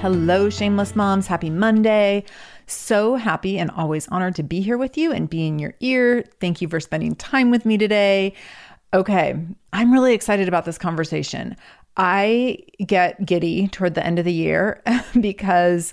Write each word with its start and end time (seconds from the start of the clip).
Hello, 0.00 0.48
shameless 0.48 0.94
moms. 0.94 1.26
Happy 1.26 1.50
Monday. 1.50 2.22
So 2.68 3.16
happy 3.16 3.58
and 3.58 3.68
always 3.72 4.06
honored 4.06 4.36
to 4.36 4.44
be 4.44 4.60
here 4.60 4.78
with 4.78 4.96
you 4.96 5.10
and 5.10 5.28
be 5.28 5.44
in 5.44 5.58
your 5.58 5.74
ear. 5.80 6.22
Thank 6.40 6.62
you 6.62 6.68
for 6.68 6.78
spending 6.78 7.16
time 7.16 7.50
with 7.50 7.66
me 7.66 7.76
today. 7.78 8.34
Okay, 8.94 9.36
I'm 9.72 9.92
really 9.92 10.14
excited 10.14 10.46
about 10.46 10.64
this 10.64 10.78
conversation. 10.78 11.56
I 11.96 12.58
get 12.86 13.26
giddy 13.26 13.66
toward 13.66 13.94
the 13.96 14.06
end 14.06 14.20
of 14.20 14.24
the 14.24 14.32
year 14.32 14.84
because 15.20 15.92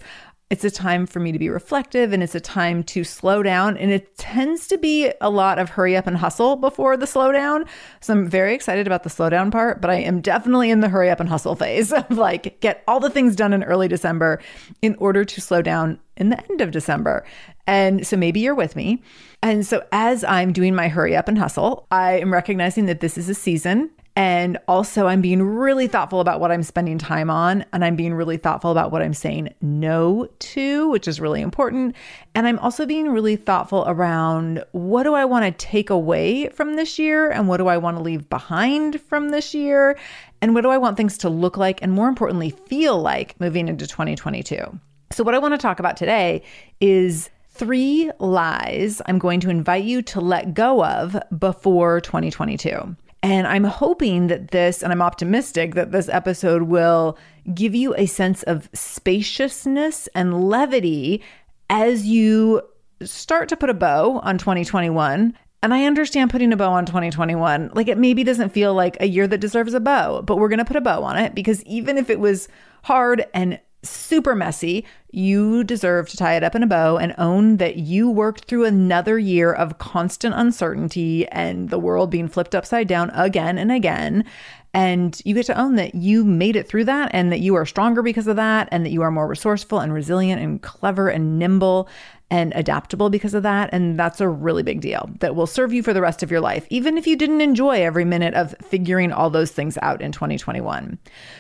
it's 0.52 0.64
a 0.64 0.70
time 0.70 1.08
for 1.08 1.20
me 1.20 1.32
to 1.32 1.40
be 1.40 1.50
reflective 1.50 2.14
and 2.14 2.22
it's 2.22 2.36
a 2.36 2.40
time 2.40 2.84
to 2.84 3.04
slow 3.04 3.42
down. 3.42 3.78
And 3.78 3.92
it 3.92 4.16
tends 4.18 4.68
to 4.68 4.78
be 4.78 5.12
a 5.20 5.30
lot 5.30 5.58
of 5.58 5.70
hurry 5.70 5.98
up 5.98 6.06
and 6.06 6.18
hustle 6.18 6.56
before 6.56 6.98
the 6.98 7.08
slowdown. 7.08 7.68
So 8.00 8.14
I'm 8.14 8.28
very 8.28 8.54
excited 8.54 8.86
about 8.86 9.02
the 9.02 9.10
slowdown 9.10 9.52
part, 9.52 9.82
but 9.82 9.90
I 9.90 9.96
am 9.96 10.22
definitely 10.22 10.70
in 10.70 10.82
the 10.82 10.90
hurry 10.90 11.10
up 11.10 11.20
and 11.20 11.28
hustle 11.28 11.56
phase 11.56 11.92
of 11.94 12.12
like 12.12 12.60
get 12.62 12.84
all 12.88 13.00
the 13.00 13.10
things 13.10 13.36
done 13.36 13.54
in 13.54 13.64
early 13.64 13.88
December 13.88 14.40
in 14.84 14.96
order 15.00 15.26
to 15.26 15.42
slow 15.42 15.64
down 15.64 16.00
in 16.16 16.30
the 16.30 16.52
end 16.52 16.62
of 16.62 16.70
December. 16.70 17.26
And 17.66 18.06
so 18.06 18.16
maybe 18.16 18.40
you're 18.40 18.54
with 18.54 18.76
me. 18.76 19.02
And 19.42 19.66
so 19.66 19.84
as 19.92 20.24
I'm 20.24 20.54
doing 20.54 20.76
my 20.76 20.90
hurry 20.90 21.16
up 21.16 21.28
and 21.28 21.40
hustle, 21.40 21.88
I 21.90 22.20
am 22.20 22.32
recognizing 22.32 22.86
that 22.86 23.00
this 23.00 23.18
is 23.18 23.30
a 23.30 23.36
season 23.36 23.90
and 24.18 24.58
also, 24.70 25.08
I'm 25.08 25.20
being 25.20 25.44
really 25.44 25.88
thoughtful 25.88 26.22
about 26.22 26.40
what 26.40 26.50
I'm 26.50 26.64
spending 26.64 26.98
time 26.98 27.30
on. 27.30 27.66
And 27.74 27.84
I'm 27.84 27.98
being 27.98 28.14
really 28.14 28.38
thoughtful 28.38 28.72
about 28.72 28.90
what 28.92 29.02
I'm 29.02 29.14
saying 29.14 29.54
no 29.62 30.30
to, 30.40 30.90
which 30.90 31.06
is 31.06 31.20
really 31.20 31.42
important. 31.42 31.96
And 32.34 32.48
I'm 32.48 32.58
also 32.60 32.86
being 32.86 33.10
really 33.10 33.36
thoughtful 33.36 33.84
around 33.88 34.64
what 34.72 35.04
do 35.04 35.16
I 35.16 35.26
want 35.26 35.44
to 35.44 35.66
take 35.66 35.90
away 35.90 36.48
from 36.50 36.78
this 36.78 36.98
year? 36.98 37.30
And 37.30 37.50
what 37.50 37.58
do 37.58 37.68
I 37.68 37.78
want 37.78 37.98
to 37.98 38.04
leave 38.04 38.30
behind 38.30 39.02
from 39.02 39.30
this 39.30 39.54
year? 39.54 39.98
And 40.42 40.54
what 40.54 40.62
do 40.62 40.70
I 40.70 40.78
want 40.78 40.96
things 40.96 41.18
to 41.20 41.30
look 41.30 41.58
like? 41.58 41.82
And 41.82 41.92
more 41.92 42.08
importantly, 42.08 42.52
feel 42.52 43.02
like 43.02 43.38
moving 43.42 43.68
into 43.68 43.86
2022. 43.86 44.80
So, 45.12 45.24
what 45.26 45.36
I 45.36 45.40
want 45.40 45.54
to 45.54 45.58
talk 45.58 45.80
about 45.80 45.98
today 45.98 46.42
is 46.80 47.30
three 47.50 48.12
lies 48.20 49.02
I'm 49.08 49.20
going 49.20 49.42
to 49.42 49.50
invite 49.50 49.84
you 49.84 50.02
to 50.04 50.22
let 50.22 50.54
go 50.54 50.86
of 50.86 51.18
before 51.38 52.00
2022. 52.00 52.96
And 53.26 53.48
I'm 53.48 53.64
hoping 53.64 54.28
that 54.28 54.52
this, 54.52 54.84
and 54.84 54.94
I'm 54.94 55.02
optimistic 55.02 55.74
that 55.74 55.92
this 55.92 56.08
episode 56.10 56.62
will 56.62 57.18
give 57.56 57.74
you 57.74 57.96
a 57.96 58.06
sense 58.06 58.44
of 58.44 58.70
spaciousness 58.72 60.08
and 60.14 60.48
levity 60.48 61.24
as 61.68 62.06
you 62.06 62.62
start 63.02 63.50
to 63.50 63.58
put 63.58 63.72
a 63.72 63.74
bow 63.74 64.20
on 64.20 64.38
2021. 64.38 65.36
And 65.64 65.74
I 65.74 65.86
understand 65.86 66.30
putting 66.30 66.54
a 66.54 66.56
bow 66.56 66.72
on 66.72 66.86
2021. 66.86 67.72
Like 67.74 67.88
it 67.88 67.98
maybe 67.98 68.24
doesn't 68.24 68.50
feel 68.50 68.76
like 68.76 68.96
a 69.00 69.08
year 69.08 69.26
that 69.26 69.40
deserves 69.40 69.74
a 69.74 69.80
bow, 69.80 70.22
but 70.22 70.38
we're 70.38 70.50
going 70.50 70.60
to 70.60 70.66
put 70.66 70.76
a 70.76 70.82
bow 70.82 71.02
on 71.02 71.18
it 71.18 71.34
because 71.34 71.64
even 71.64 71.98
if 71.98 72.12
it 72.12 72.20
was 72.20 72.48
hard 72.84 73.26
and 73.34 73.60
super 73.90 74.36
messy, 74.36 74.86
you 75.12 75.64
deserve 75.64 76.10
to 76.10 76.18
tie 76.18 76.36
it 76.36 76.44
up 76.44 76.56
in 76.56 76.64
a 76.64 76.68
bow 76.68 76.98
and 76.98 77.16
own 77.18 77.58
that 77.58 77.78
you 77.78 78.10
worked 78.10 78.46
through 78.46 78.66
another 78.66 79.18
year 79.18 79.54
of 79.54 79.78
constant 79.78 80.36
uncertainty 80.36 81.28
and 81.28 81.70
the 81.70 81.80
world 81.80 82.10
being 82.10 82.28
flipped 82.28 82.54
upside 82.54 82.88
down 82.88 83.10
again 83.12 83.58
and 83.58 83.72
again. 83.72 84.26
And 84.74 85.22
you 85.24 85.34
get 85.34 85.46
to 85.46 85.58
own 85.58 85.76
that 85.76 85.96
you 85.96 86.26
made 86.26 86.58
it 86.58 86.68
through 86.68 86.84
that 86.86 87.10
and 87.14 87.32
that 87.32 87.40
you 87.40 87.56
are 87.56 87.66
stronger 87.66 88.02
because 88.02 88.28
of 88.28 88.36
that 88.36 88.68
and 88.74 88.86
that 88.86 88.92
you 88.92 89.04
are 89.04 89.12
more 89.12 89.26
resourceful 89.26 89.80
and 89.80 89.94
resilient 89.94 90.42
and 90.42 90.62
clever 90.62 91.08
and 91.08 91.40
nimble 91.40 91.88
and 92.32 92.54
adaptable 92.56 93.10
because 93.10 93.34
of 93.34 93.44
that. 93.44 93.70
And 93.72 94.00
that's 94.00 94.20
a 94.20 94.28
really 94.28 94.64
big 94.64 94.82
deal 94.82 95.10
that 95.20 95.36
will 95.36 95.48
serve 95.48 95.74
you 95.74 95.84
for 95.84 95.94
the 95.94 96.02
rest 96.02 96.24
of 96.24 96.32
your 96.32 96.42
life, 96.42 96.66
even 96.70 96.98
if 96.98 97.06
you 97.06 97.16
didn't 97.16 97.42
enjoy 97.42 97.84
every 97.84 98.06
minute 98.06 98.34
of 98.34 98.56
figuring 98.62 99.12
all 99.12 99.30
those 99.30 99.52
things 99.52 99.78
out 99.82 100.02
in 100.02 100.12
2021. 100.12 100.98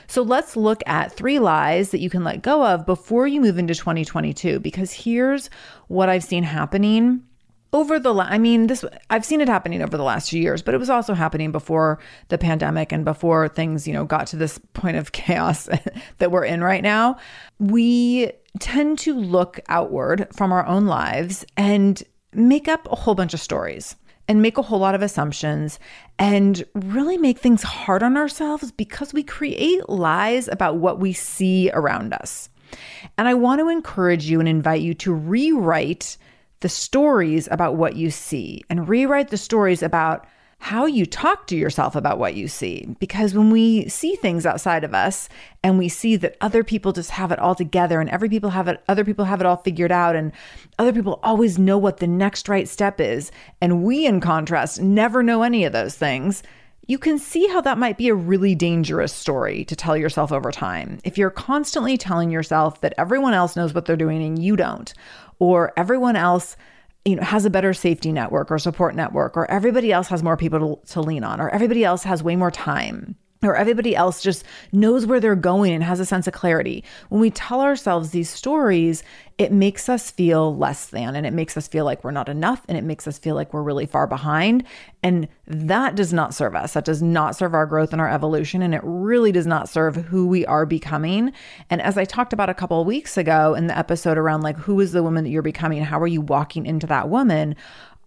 So 0.07 0.21
let's 0.21 0.55
look 0.55 0.83
at 0.85 1.11
three 1.11 1.39
lies 1.39 1.89
that 1.89 1.99
you 1.99 2.09
can 2.09 2.23
let 2.23 2.43
go 2.43 2.65
of 2.65 2.85
before 2.85 3.27
you 3.27 3.41
move 3.41 3.57
into 3.57 3.73
2022, 3.73 4.59
because 4.59 4.91
here's 4.91 5.49
what 5.87 6.09
I've 6.09 6.23
seen 6.23 6.43
happening 6.43 7.23
over 7.73 7.99
the 7.99 8.13
I 8.13 8.37
mean 8.37 8.67
this 8.67 8.85
I've 9.09 9.25
seen 9.25 9.41
it 9.41 9.49
happening 9.49 9.81
over 9.81 9.97
the 9.97 10.03
last 10.03 10.29
few 10.29 10.41
years, 10.41 10.61
but 10.61 10.73
it 10.73 10.77
was 10.77 10.89
also 10.89 11.13
happening 11.13 11.51
before 11.51 11.99
the 12.29 12.37
pandemic 12.37 12.93
and 12.93 13.03
before 13.03 13.49
things, 13.49 13.85
you 13.85 13.93
know, 13.93 14.05
got 14.05 14.27
to 14.27 14.37
this 14.37 14.59
point 14.73 14.95
of 14.95 15.11
chaos 15.11 15.67
that 16.19 16.31
we're 16.31 16.45
in 16.45 16.63
right 16.63 16.81
now. 16.81 17.17
We 17.59 18.31
tend 18.59 18.99
to 18.99 19.13
look 19.13 19.59
outward 19.69 20.27
from 20.33 20.51
our 20.51 20.65
own 20.65 20.85
lives 20.85 21.45
and 21.57 22.01
make 22.33 22.67
up 22.67 22.87
a 22.91 22.95
whole 22.95 23.15
bunch 23.15 23.33
of 23.33 23.39
stories 23.39 23.95
and 24.27 24.41
make 24.41 24.57
a 24.57 24.61
whole 24.61 24.79
lot 24.79 24.95
of 24.95 25.01
assumptions 25.01 25.79
and 26.17 26.63
really 26.73 27.17
make 27.17 27.39
things 27.39 27.63
hard 27.63 28.01
on 28.01 28.17
ourselves 28.17 28.71
because 28.71 29.13
we 29.13 29.23
create 29.23 29.87
lies 29.87 30.47
about 30.47 30.77
what 30.77 30.99
we 30.99 31.13
see 31.13 31.69
around 31.73 32.13
us. 32.13 32.49
And 33.17 33.27
I 33.27 33.33
want 33.33 33.59
to 33.59 33.69
encourage 33.69 34.25
you 34.25 34.39
and 34.39 34.49
invite 34.49 34.81
you 34.81 34.93
to 34.95 35.13
rewrite 35.13 36.17
the 36.61 36.69
stories 36.69 37.47
about 37.51 37.75
what 37.75 37.95
you 37.95 38.09
see 38.09 38.63
and 38.69 38.89
rewrite 38.89 39.29
the 39.29 39.37
stories 39.37 39.83
about 39.83 40.25
how 40.59 40.85
you 40.85 41.05
talk 41.05 41.45
to 41.47 41.55
yourself 41.55 41.95
about 41.95 42.17
what 42.17 42.33
you 42.33 42.47
see. 42.47 42.95
Because 42.99 43.35
when 43.35 43.51
we 43.51 43.87
see 43.87 44.15
things 44.15 44.45
outside 44.45 44.83
of 44.83 44.95
us 44.95 45.29
and 45.63 45.77
we 45.77 45.89
see 45.89 46.15
that 46.15 46.37
other 46.41 46.63
people 46.63 46.91
just 46.91 47.11
have 47.11 47.31
it 47.31 47.39
all 47.39 47.53
together 47.53 47.99
and 47.99 48.09
every 48.09 48.29
people 48.29 48.49
have 48.49 48.67
it, 48.67 48.81
other 48.87 49.05
people 49.05 49.25
have 49.25 49.41
it 49.41 49.45
all 49.45 49.57
figured 49.57 49.91
out 49.91 50.15
and 50.15 50.31
other 50.79 50.93
people 50.93 51.19
always 51.21 51.59
know 51.59 51.77
what 51.77 51.97
the 51.97 52.07
next 52.07 52.49
right 52.49 52.67
step 52.67 52.99
is. 52.99 53.31
And 53.61 53.83
we, 53.83 54.05
in 54.05 54.21
contrast, 54.21 54.81
never 54.81 55.21
know 55.21 55.43
any 55.43 55.65
of 55.65 55.73
those 55.73 55.95
things. 55.95 56.41
You 56.87 56.97
can 56.97 57.19
see 57.19 57.47
how 57.47 57.61
that 57.61 57.77
might 57.77 57.97
be 57.97 58.09
a 58.09 58.15
really 58.15 58.55
dangerous 58.55 59.13
story 59.13 59.65
to 59.65 59.75
tell 59.75 59.97
yourself 59.97 60.31
over 60.31 60.51
time. 60.51 60.99
If 61.03 61.17
you're 61.17 61.31
constantly 61.31 61.97
telling 61.97 62.31
yourself 62.31 62.81
that 62.81 62.93
everyone 62.97 63.33
else 63.33 63.55
knows 63.55 63.73
what 63.73 63.85
they're 63.85 63.95
doing 63.95 64.23
and 64.23 64.41
you 64.41 64.55
don't, 64.55 64.93
or 65.39 65.73
everyone 65.77 66.15
else 66.15 66.55
you 67.05 67.15
know 67.15 67.23
has 67.23 67.45
a 67.45 67.49
better 67.49 67.73
safety 67.73 68.11
network 68.11 68.51
or 68.51 68.59
support 68.59 68.95
network 68.95 69.37
or 69.37 69.49
everybody 69.49 69.91
else 69.91 70.07
has 70.07 70.23
more 70.23 70.35
people 70.35 70.77
to, 70.77 70.93
to 70.93 71.01
lean 71.01 71.23
on 71.23 71.39
or 71.39 71.49
everybody 71.49 71.83
else 71.83 72.03
has 72.03 72.23
way 72.23 72.35
more 72.35 72.51
time 72.51 73.15
or 73.43 73.55
everybody 73.55 73.95
else 73.95 74.21
just 74.21 74.43
knows 74.71 75.05
where 75.05 75.19
they're 75.19 75.35
going 75.35 75.73
and 75.73 75.83
has 75.83 75.99
a 75.99 76.05
sense 76.05 76.27
of 76.27 76.33
clarity. 76.33 76.83
When 77.09 77.21
we 77.21 77.29
tell 77.29 77.61
ourselves 77.61 78.09
these 78.09 78.29
stories, 78.29 79.03
it 79.37 79.51
makes 79.51 79.89
us 79.89 80.09
feel 80.09 80.55
less 80.55 80.87
than 80.87 81.15
and 81.15 81.25
it 81.25 81.33
makes 81.33 81.57
us 81.57 81.67
feel 81.67 81.83
like 81.83 82.03
we're 82.03 82.11
not 82.11 82.29
enough 82.29 82.63
and 82.69 82.77
it 82.77 82.83
makes 82.83 83.07
us 83.07 83.19
feel 83.19 83.35
like 83.35 83.53
we're 83.53 83.61
really 83.61 83.85
far 83.85 84.07
behind. 84.07 84.63
And 85.03 85.27
that 85.45 85.95
does 85.95 86.13
not 86.13 86.33
serve 86.33 86.55
us. 86.55 86.73
That 86.73 86.85
does 86.85 87.01
not 87.01 87.35
serve 87.35 87.53
our 87.53 87.65
growth 87.65 87.91
and 87.91 88.01
our 88.01 88.09
evolution. 88.09 88.61
And 88.61 88.73
it 88.73 88.81
really 88.83 89.33
does 89.33 89.45
not 89.45 89.67
serve 89.67 89.95
who 89.95 90.25
we 90.25 90.45
are 90.45 90.65
becoming. 90.65 91.33
And 91.69 91.81
as 91.81 91.97
I 91.97 92.05
talked 92.05 92.33
about 92.33 92.49
a 92.49 92.53
couple 92.53 92.79
of 92.79 92.87
weeks 92.87 93.17
ago 93.17 93.53
in 93.53 93.67
the 93.67 93.77
episode 93.77 94.17
around 94.17 94.41
like, 94.41 94.57
who 94.57 94.79
is 94.79 94.93
the 94.93 95.03
woman 95.03 95.25
that 95.25 95.29
you're 95.29 95.41
becoming? 95.41 95.83
How 95.83 95.99
are 95.99 96.07
you 96.07 96.21
walking 96.21 96.65
into 96.65 96.87
that 96.87 97.09
woman? 97.09 97.55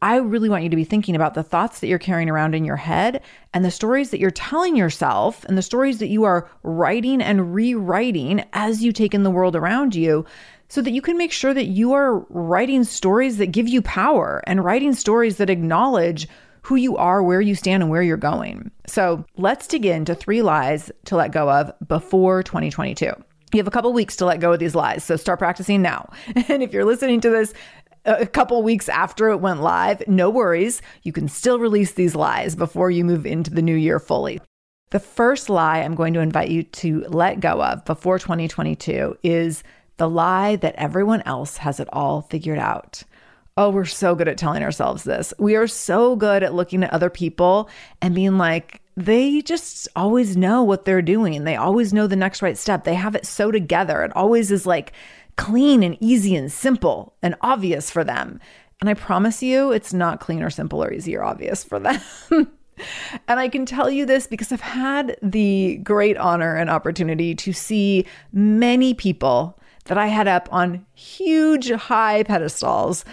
I 0.00 0.16
really 0.16 0.48
want 0.48 0.62
you 0.62 0.70
to 0.70 0.76
be 0.76 0.84
thinking 0.84 1.16
about 1.16 1.34
the 1.34 1.42
thoughts 1.42 1.80
that 1.80 1.88
you're 1.88 1.98
carrying 1.98 2.30
around 2.30 2.54
in 2.54 2.64
your 2.64 2.76
head 2.76 3.22
and 3.52 3.64
the 3.64 3.70
stories 3.70 4.10
that 4.10 4.20
you're 4.20 4.30
telling 4.30 4.76
yourself 4.76 5.44
and 5.44 5.58
the 5.58 5.62
stories 5.62 5.98
that 5.98 6.08
you 6.08 6.24
are 6.24 6.48
writing 6.62 7.20
and 7.20 7.52
rewriting 7.54 8.44
as 8.52 8.82
you 8.82 8.92
take 8.92 9.14
in 9.14 9.24
the 9.24 9.30
world 9.30 9.56
around 9.56 9.94
you 9.94 10.24
so 10.68 10.82
that 10.82 10.92
you 10.92 11.02
can 11.02 11.16
make 11.16 11.32
sure 11.32 11.52
that 11.52 11.66
you 11.66 11.92
are 11.94 12.18
writing 12.28 12.84
stories 12.84 13.38
that 13.38 13.46
give 13.46 13.66
you 13.66 13.82
power 13.82 14.42
and 14.46 14.64
writing 14.64 14.94
stories 14.94 15.38
that 15.38 15.50
acknowledge 15.50 16.28
who 16.62 16.76
you 16.76 16.96
are, 16.96 17.22
where 17.22 17.40
you 17.40 17.54
stand, 17.54 17.82
and 17.82 17.90
where 17.90 18.02
you're 18.02 18.16
going. 18.16 18.70
So 18.86 19.24
let's 19.36 19.66
dig 19.66 19.86
into 19.86 20.14
three 20.14 20.42
lies 20.42 20.92
to 21.06 21.16
let 21.16 21.32
go 21.32 21.50
of 21.50 21.72
before 21.88 22.42
2022. 22.42 23.06
You 23.06 23.58
have 23.58 23.66
a 23.66 23.70
couple 23.70 23.92
weeks 23.94 24.16
to 24.16 24.26
let 24.26 24.40
go 24.40 24.52
of 24.52 24.58
these 24.58 24.74
lies. 24.74 25.02
So 25.02 25.16
start 25.16 25.38
practicing 25.38 25.80
now. 25.80 26.10
And 26.48 26.62
if 26.62 26.72
you're 26.74 26.84
listening 26.84 27.22
to 27.22 27.30
this 27.30 27.54
a 28.04 28.26
couple 28.26 28.62
weeks 28.62 28.88
after 28.88 29.28
it 29.28 29.38
went 29.38 29.62
live, 29.62 30.06
no 30.06 30.30
worries. 30.30 30.82
You 31.02 31.12
can 31.12 31.28
still 31.28 31.58
release 31.58 31.92
these 31.92 32.14
lies 32.14 32.56
before 32.56 32.90
you 32.90 33.04
move 33.04 33.26
into 33.26 33.50
the 33.50 33.62
new 33.62 33.76
year 33.76 33.98
fully. 33.98 34.40
The 34.90 35.00
first 35.00 35.50
lie 35.50 35.80
I'm 35.80 35.94
going 35.94 36.14
to 36.14 36.20
invite 36.20 36.48
you 36.48 36.62
to 36.62 37.04
let 37.08 37.40
go 37.40 37.62
of 37.62 37.84
before 37.84 38.18
2022 38.18 39.18
is 39.22 39.62
the 39.98 40.08
lie 40.08 40.56
that 40.56 40.76
everyone 40.76 41.22
else 41.22 41.58
has 41.58 41.78
it 41.78 41.88
all 41.92 42.22
figured 42.22 42.58
out. 42.58 43.02
Oh, 43.56 43.70
we're 43.70 43.84
so 43.84 44.14
good 44.14 44.28
at 44.28 44.38
telling 44.38 44.62
ourselves 44.62 45.02
this. 45.02 45.34
We 45.38 45.56
are 45.56 45.66
so 45.66 46.16
good 46.16 46.42
at 46.42 46.54
looking 46.54 46.84
at 46.84 46.92
other 46.92 47.10
people 47.10 47.68
and 48.00 48.14
being 48.14 48.38
like, 48.38 48.80
they 48.96 49.42
just 49.42 49.88
always 49.94 50.36
know 50.36 50.62
what 50.62 50.84
they're 50.84 51.02
doing. 51.02 51.44
They 51.44 51.56
always 51.56 51.92
know 51.92 52.06
the 52.06 52.16
next 52.16 52.40
right 52.40 52.56
step. 52.56 52.84
They 52.84 52.94
have 52.94 53.14
it 53.14 53.26
so 53.26 53.50
together. 53.50 54.02
It 54.02 54.16
always 54.16 54.50
is 54.50 54.64
like 54.64 54.92
clean 55.38 55.82
and 55.82 55.96
easy 56.00 56.36
and 56.36 56.52
simple 56.52 57.14
and 57.22 57.34
obvious 57.40 57.90
for 57.90 58.04
them. 58.04 58.38
And 58.80 58.90
I 58.90 58.94
promise 58.94 59.42
you, 59.42 59.72
it's 59.72 59.94
not 59.94 60.20
clean 60.20 60.42
or 60.42 60.50
simple 60.50 60.84
or 60.84 60.92
easy 60.92 61.16
or 61.16 61.24
obvious 61.24 61.64
for 61.64 61.78
them. 61.78 62.00
and 62.30 63.40
I 63.40 63.48
can 63.48 63.64
tell 63.64 63.88
you 63.88 64.04
this 64.04 64.26
because 64.26 64.52
I've 64.52 64.60
had 64.60 65.16
the 65.22 65.78
great 65.82 66.18
honor 66.18 66.56
and 66.56 66.68
opportunity 66.68 67.34
to 67.36 67.52
see 67.52 68.04
many 68.32 68.92
people 68.92 69.58
that 69.86 69.96
I 69.96 70.08
had 70.08 70.28
up 70.28 70.48
on 70.52 70.84
huge, 70.94 71.70
high 71.70 72.24
pedestals 72.24 73.04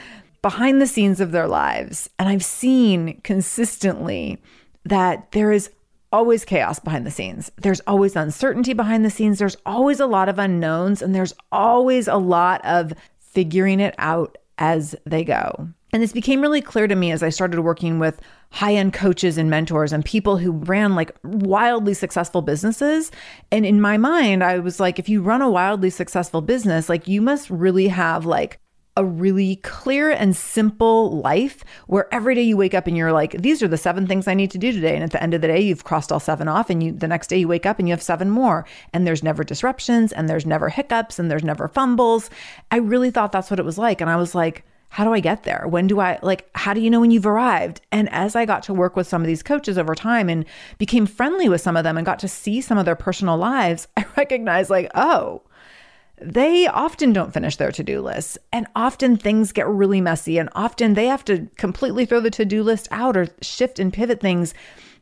behind 0.42 0.82
the 0.82 0.88
scenes 0.88 1.22
of 1.22 1.32
their 1.32 1.48
lives. 1.48 2.10
And 2.20 2.28
I've 2.28 2.46
seen 2.46 3.22
consistently 3.22 4.42
that 4.84 5.32
there 5.32 5.52
is 5.52 5.70
always 6.12 6.46
chaos 6.46 6.80
behind 6.80 7.06
the 7.06 7.12
scenes. 7.12 7.52
There's 7.58 7.82
always 7.82 8.16
uncertainty 8.16 8.74
behind 8.74 9.04
the 9.04 9.10
scenes. 9.10 9.40
There's 9.40 9.58
always 9.66 10.00
a 10.00 10.06
lot 10.06 10.30
of 10.30 10.40
unknowns, 10.40 11.02
and 11.02 11.14
there's 11.14 11.34
always 11.52 12.08
a 12.08 12.18
lot 12.18 12.64
of 12.66 12.94
figuring 13.20 13.80
it 13.80 13.96
out 13.98 14.38
as 14.58 14.96
they 15.06 15.24
go. 15.24 15.70
And 15.96 16.04
this 16.04 16.12
became 16.12 16.42
really 16.42 16.62
clear 16.62 16.88
to 16.88 16.96
me 16.96 17.12
as 17.12 17.24
I 17.24 17.30
started 17.30 17.62
working 17.62 18.00
with 18.00 18.20
high 18.52 18.76
end 18.76 18.94
coaches 18.94 19.38
and 19.38 19.50
mentors 19.50 19.94
and 19.94 20.04
people 20.04 20.38
who 20.38 20.52
ran 20.52 20.94
like 20.94 21.16
wildly 21.24 21.94
successful 21.94 22.42
businesses. 22.42 23.12
And 23.52 23.66
in 23.66 23.80
my 23.80 23.98
mind, 23.98 24.44
I 24.44 24.60
was 24.60 24.80
like, 24.80 25.00
if 25.00 25.08
you 25.08 25.22
run 25.22 25.42
a 25.42 25.50
wildly 25.50 25.90
successful 25.90 26.42
business, 26.42 26.90
like 26.90 27.08
you 27.08 27.22
must 27.22 27.50
really 27.50 27.88
have 27.88 28.26
like 28.26 28.60
a 28.98 29.04
really 29.04 29.58
clear 29.58 30.10
and 30.10 30.36
simple 30.36 31.20
life 31.20 31.64
where 31.88 32.14
every 32.14 32.34
day 32.34 32.42
you 32.42 32.56
wake 32.56 32.74
up 32.74 32.88
and 32.88 32.96
you're 32.96 33.12
like, 33.12 33.32
these 33.34 33.62
are 33.62 33.68
the 33.68 33.78
seven 33.78 34.08
things 34.08 34.28
I 34.28 34.34
need 34.34 34.52
to 34.52 34.58
do 34.58 34.72
today. 34.72 34.96
And 34.96 35.04
at 35.04 35.12
the 35.12 35.22
end 35.22 35.34
of 35.34 35.42
the 35.42 35.48
day, 35.48 35.60
you've 35.60 35.84
crossed 35.84 36.12
all 36.12 36.20
seven 36.20 36.48
off, 36.48 36.70
and 36.70 36.82
you 36.82 36.92
the 36.92 37.08
next 37.08 37.28
day 37.28 37.38
you 37.38 37.48
wake 37.48 37.66
up 37.66 37.80
and 37.80 37.88
you 37.88 37.94
have 37.94 38.02
seven 38.02 38.30
more. 38.30 38.66
And 38.94 39.06
there's 39.06 39.24
never 39.24 39.44
disruptions 39.44 40.14
and 40.14 40.30
there's 40.30 40.46
never 40.46 40.70
hiccups 40.70 41.20
and 41.20 41.30
there's 41.30 41.44
never 41.44 41.68
fumbles. 41.68 42.30
I 42.72 42.78
really 42.78 43.12
thought 43.12 43.32
that's 43.32 43.52
what 43.52 43.60
it 43.60 43.66
was 43.66 43.78
like. 43.78 44.02
And 44.02 44.10
I 44.10 44.16
was 44.16 44.34
like, 44.34 44.66
how 44.90 45.04
do 45.04 45.14
I 45.14 45.20
get 45.20 45.44
there? 45.44 45.66
When 45.68 45.88
do 45.88 46.00
I 46.00 46.20
like 46.22 46.50
how 46.56 46.74
do 46.74 46.80
you 46.80 46.90
know 46.90 47.02
when 47.02 47.12
you've 47.12 47.26
arrived? 47.26 47.82
And 47.92 48.08
as 48.14 48.34
I 48.34 48.46
got 48.46 48.64
to 48.64 48.74
work 48.74 48.96
with 48.96 49.08
some 49.08 49.22
of 49.22 49.28
these 49.28 49.44
coaches 49.44 49.78
over 49.78 49.94
time 49.94 50.30
and 50.30 50.46
became 50.78 51.06
friendly 51.06 51.50
with 51.50 51.60
some 51.60 51.76
of 51.76 51.84
them 51.84 51.98
and 51.98 52.06
got 52.06 52.20
to 52.20 52.30
see 52.30 52.62
some 52.62 52.78
of 52.78 52.86
their 52.86 52.96
personal 52.96 53.36
lives, 53.36 53.90
I 53.98 54.06
recognized 54.16 54.70
like, 54.70 54.90
oh, 54.96 55.42
they 56.22 56.68
often 56.68 57.14
don't 57.14 57.34
finish 57.34 57.58
their 57.58 57.72
to 57.72 57.84
do 57.84 58.02
lists. 58.02 58.38
And 58.52 58.68
often 58.76 59.18
things 59.18 59.52
get 59.52 59.68
really 59.68 60.02
messy. 60.02 60.38
And 60.38 60.50
often 60.56 60.94
they 60.94 61.08
have 61.08 61.26
to 61.26 61.48
completely 61.58 62.06
throw 62.06 62.20
the 62.20 62.32
to 62.32 62.46
do 62.46 62.64
list 62.64 62.88
out 62.92 63.18
or 63.18 63.28
shift 63.42 63.80
and 63.80 63.92
pivot 63.92 64.22
things 64.22 64.54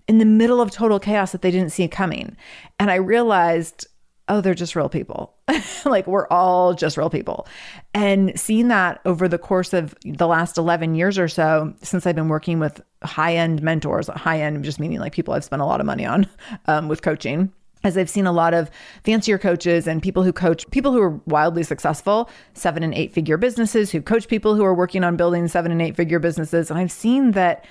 in 0.07 0.17
the 0.17 0.25
middle 0.25 0.59
of 0.59 0.71
total 0.71 0.99
chaos 0.99 1.31
that 1.31 1.41
they 1.41 1.51
didn't 1.51 1.71
see 1.71 1.87
coming. 1.87 2.35
And 2.79 2.91
I 2.91 2.95
realized, 2.95 3.87
oh, 4.27 4.41
they're 4.41 4.53
just 4.53 4.75
real 4.75 4.89
people. 4.89 5.35
like 5.85 6.07
we're 6.07 6.27
all 6.27 6.73
just 6.73 6.97
real 6.97 7.09
people. 7.09 7.47
And 7.93 8.37
seeing 8.39 8.69
that 8.69 8.99
over 9.05 9.27
the 9.27 9.37
course 9.37 9.71
of 9.71 9.95
the 10.03 10.27
last 10.27 10.57
11 10.57 10.95
years 10.95 11.19
or 11.19 11.27
so, 11.27 11.73
since 11.81 12.07
I've 12.07 12.15
been 12.15 12.27
working 12.27 12.59
with 12.59 12.81
high 13.03 13.35
end 13.35 13.61
mentors, 13.61 14.07
high 14.07 14.41
end 14.41 14.63
just 14.63 14.79
meaning 14.79 14.99
like 14.99 15.13
people 15.13 15.33
I've 15.33 15.43
spent 15.43 15.61
a 15.61 15.65
lot 15.65 15.79
of 15.79 15.85
money 15.85 16.05
on 16.05 16.27
um, 16.65 16.87
with 16.87 17.01
coaching 17.01 17.51
as 17.83 17.97
I've 17.97 18.09
seen 18.09 18.25
a 18.25 18.31
lot 18.31 18.53
of 18.53 18.71
fancier 19.03 19.37
coaches 19.37 19.87
and 19.87 20.01
people 20.01 20.23
who 20.23 20.33
coach 20.33 20.69
people 20.71 20.91
who 20.91 21.01
are 21.01 21.19
wildly 21.25 21.63
successful, 21.63 22.29
seven 22.53 22.83
and 22.83 22.93
eight 22.93 23.13
figure 23.13 23.37
businesses, 23.37 23.91
who 23.91 24.01
coach 24.01 24.27
people 24.27 24.55
who 24.55 24.63
are 24.63 24.73
working 24.73 25.03
on 25.03 25.15
building 25.15 25.47
seven 25.47 25.71
and 25.71 25.81
eight 25.81 25.95
figure 25.95 26.19
businesses. 26.19 26.69
And 26.69 26.79
I've 26.79 26.91
seen 26.91 27.31
that 27.31 27.65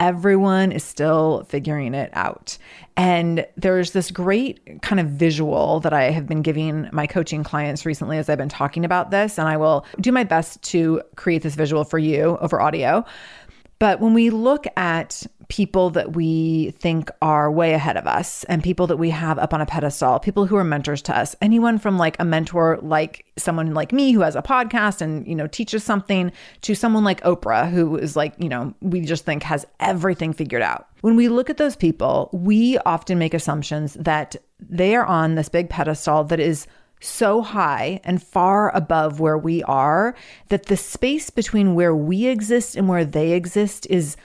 everyone 0.00 0.72
is 0.72 0.82
still 0.82 1.44
figuring 1.48 1.94
it 1.94 2.10
out. 2.14 2.58
And 2.96 3.46
there's 3.56 3.92
this 3.92 4.10
great 4.10 4.82
kind 4.82 4.98
of 4.98 5.06
visual 5.06 5.78
that 5.80 5.92
I 5.92 6.10
have 6.10 6.26
been 6.26 6.42
giving 6.42 6.88
my 6.92 7.06
coaching 7.06 7.44
clients 7.44 7.86
recently 7.86 8.18
as 8.18 8.28
I've 8.28 8.38
been 8.38 8.48
talking 8.48 8.84
about 8.84 9.10
this. 9.10 9.38
And 9.38 9.48
I 9.48 9.56
will 9.56 9.86
do 10.00 10.10
my 10.10 10.24
best 10.24 10.60
to 10.64 11.02
create 11.14 11.42
this 11.42 11.54
visual 11.54 11.84
for 11.84 11.98
you 11.98 12.36
over 12.40 12.60
audio. 12.60 13.04
But 13.78 14.00
when 14.00 14.14
we 14.14 14.30
look 14.30 14.66
at 14.76 15.24
people 15.52 15.90
that 15.90 16.16
we 16.16 16.70
think 16.78 17.10
are 17.20 17.52
way 17.52 17.74
ahead 17.74 17.98
of 17.98 18.06
us 18.06 18.42
and 18.44 18.62
people 18.62 18.86
that 18.86 18.96
we 18.96 19.10
have 19.10 19.38
up 19.38 19.52
on 19.52 19.60
a 19.60 19.66
pedestal, 19.66 20.18
people 20.18 20.46
who 20.46 20.56
are 20.56 20.64
mentors 20.64 21.02
to 21.02 21.14
us, 21.14 21.36
anyone 21.42 21.78
from 21.78 21.98
like 21.98 22.16
a 22.18 22.24
mentor 22.24 22.78
like 22.80 23.26
someone 23.36 23.74
like 23.74 23.92
me 23.92 24.12
who 24.12 24.22
has 24.22 24.34
a 24.34 24.40
podcast 24.40 25.02
and, 25.02 25.26
you 25.26 25.34
know, 25.34 25.46
teaches 25.46 25.84
something 25.84 26.32
to 26.62 26.74
someone 26.74 27.04
like 27.04 27.20
Oprah 27.20 27.70
who 27.70 27.98
is 27.98 28.16
like, 28.16 28.32
you 28.38 28.48
know, 28.48 28.72
we 28.80 29.02
just 29.02 29.26
think 29.26 29.42
has 29.42 29.66
everything 29.78 30.32
figured 30.32 30.62
out. 30.62 30.86
When 31.02 31.16
we 31.16 31.28
look 31.28 31.50
at 31.50 31.58
those 31.58 31.76
people, 31.76 32.30
we 32.32 32.78
often 32.86 33.18
make 33.18 33.34
assumptions 33.34 33.92
that 34.00 34.36
they 34.58 34.96
are 34.96 35.04
on 35.04 35.34
this 35.34 35.50
big 35.50 35.68
pedestal 35.68 36.24
that 36.24 36.40
is 36.40 36.66
so 36.98 37.42
high 37.42 38.00
and 38.04 38.22
far 38.22 38.74
above 38.74 39.20
where 39.20 39.36
we 39.36 39.62
are 39.64 40.14
that 40.48 40.66
the 40.66 40.78
space 40.78 41.28
between 41.28 41.74
where 41.74 41.94
we 41.94 42.26
exist 42.26 42.74
and 42.74 42.88
where 42.88 43.04
they 43.04 43.32
exist 43.32 43.86
is 43.90 44.16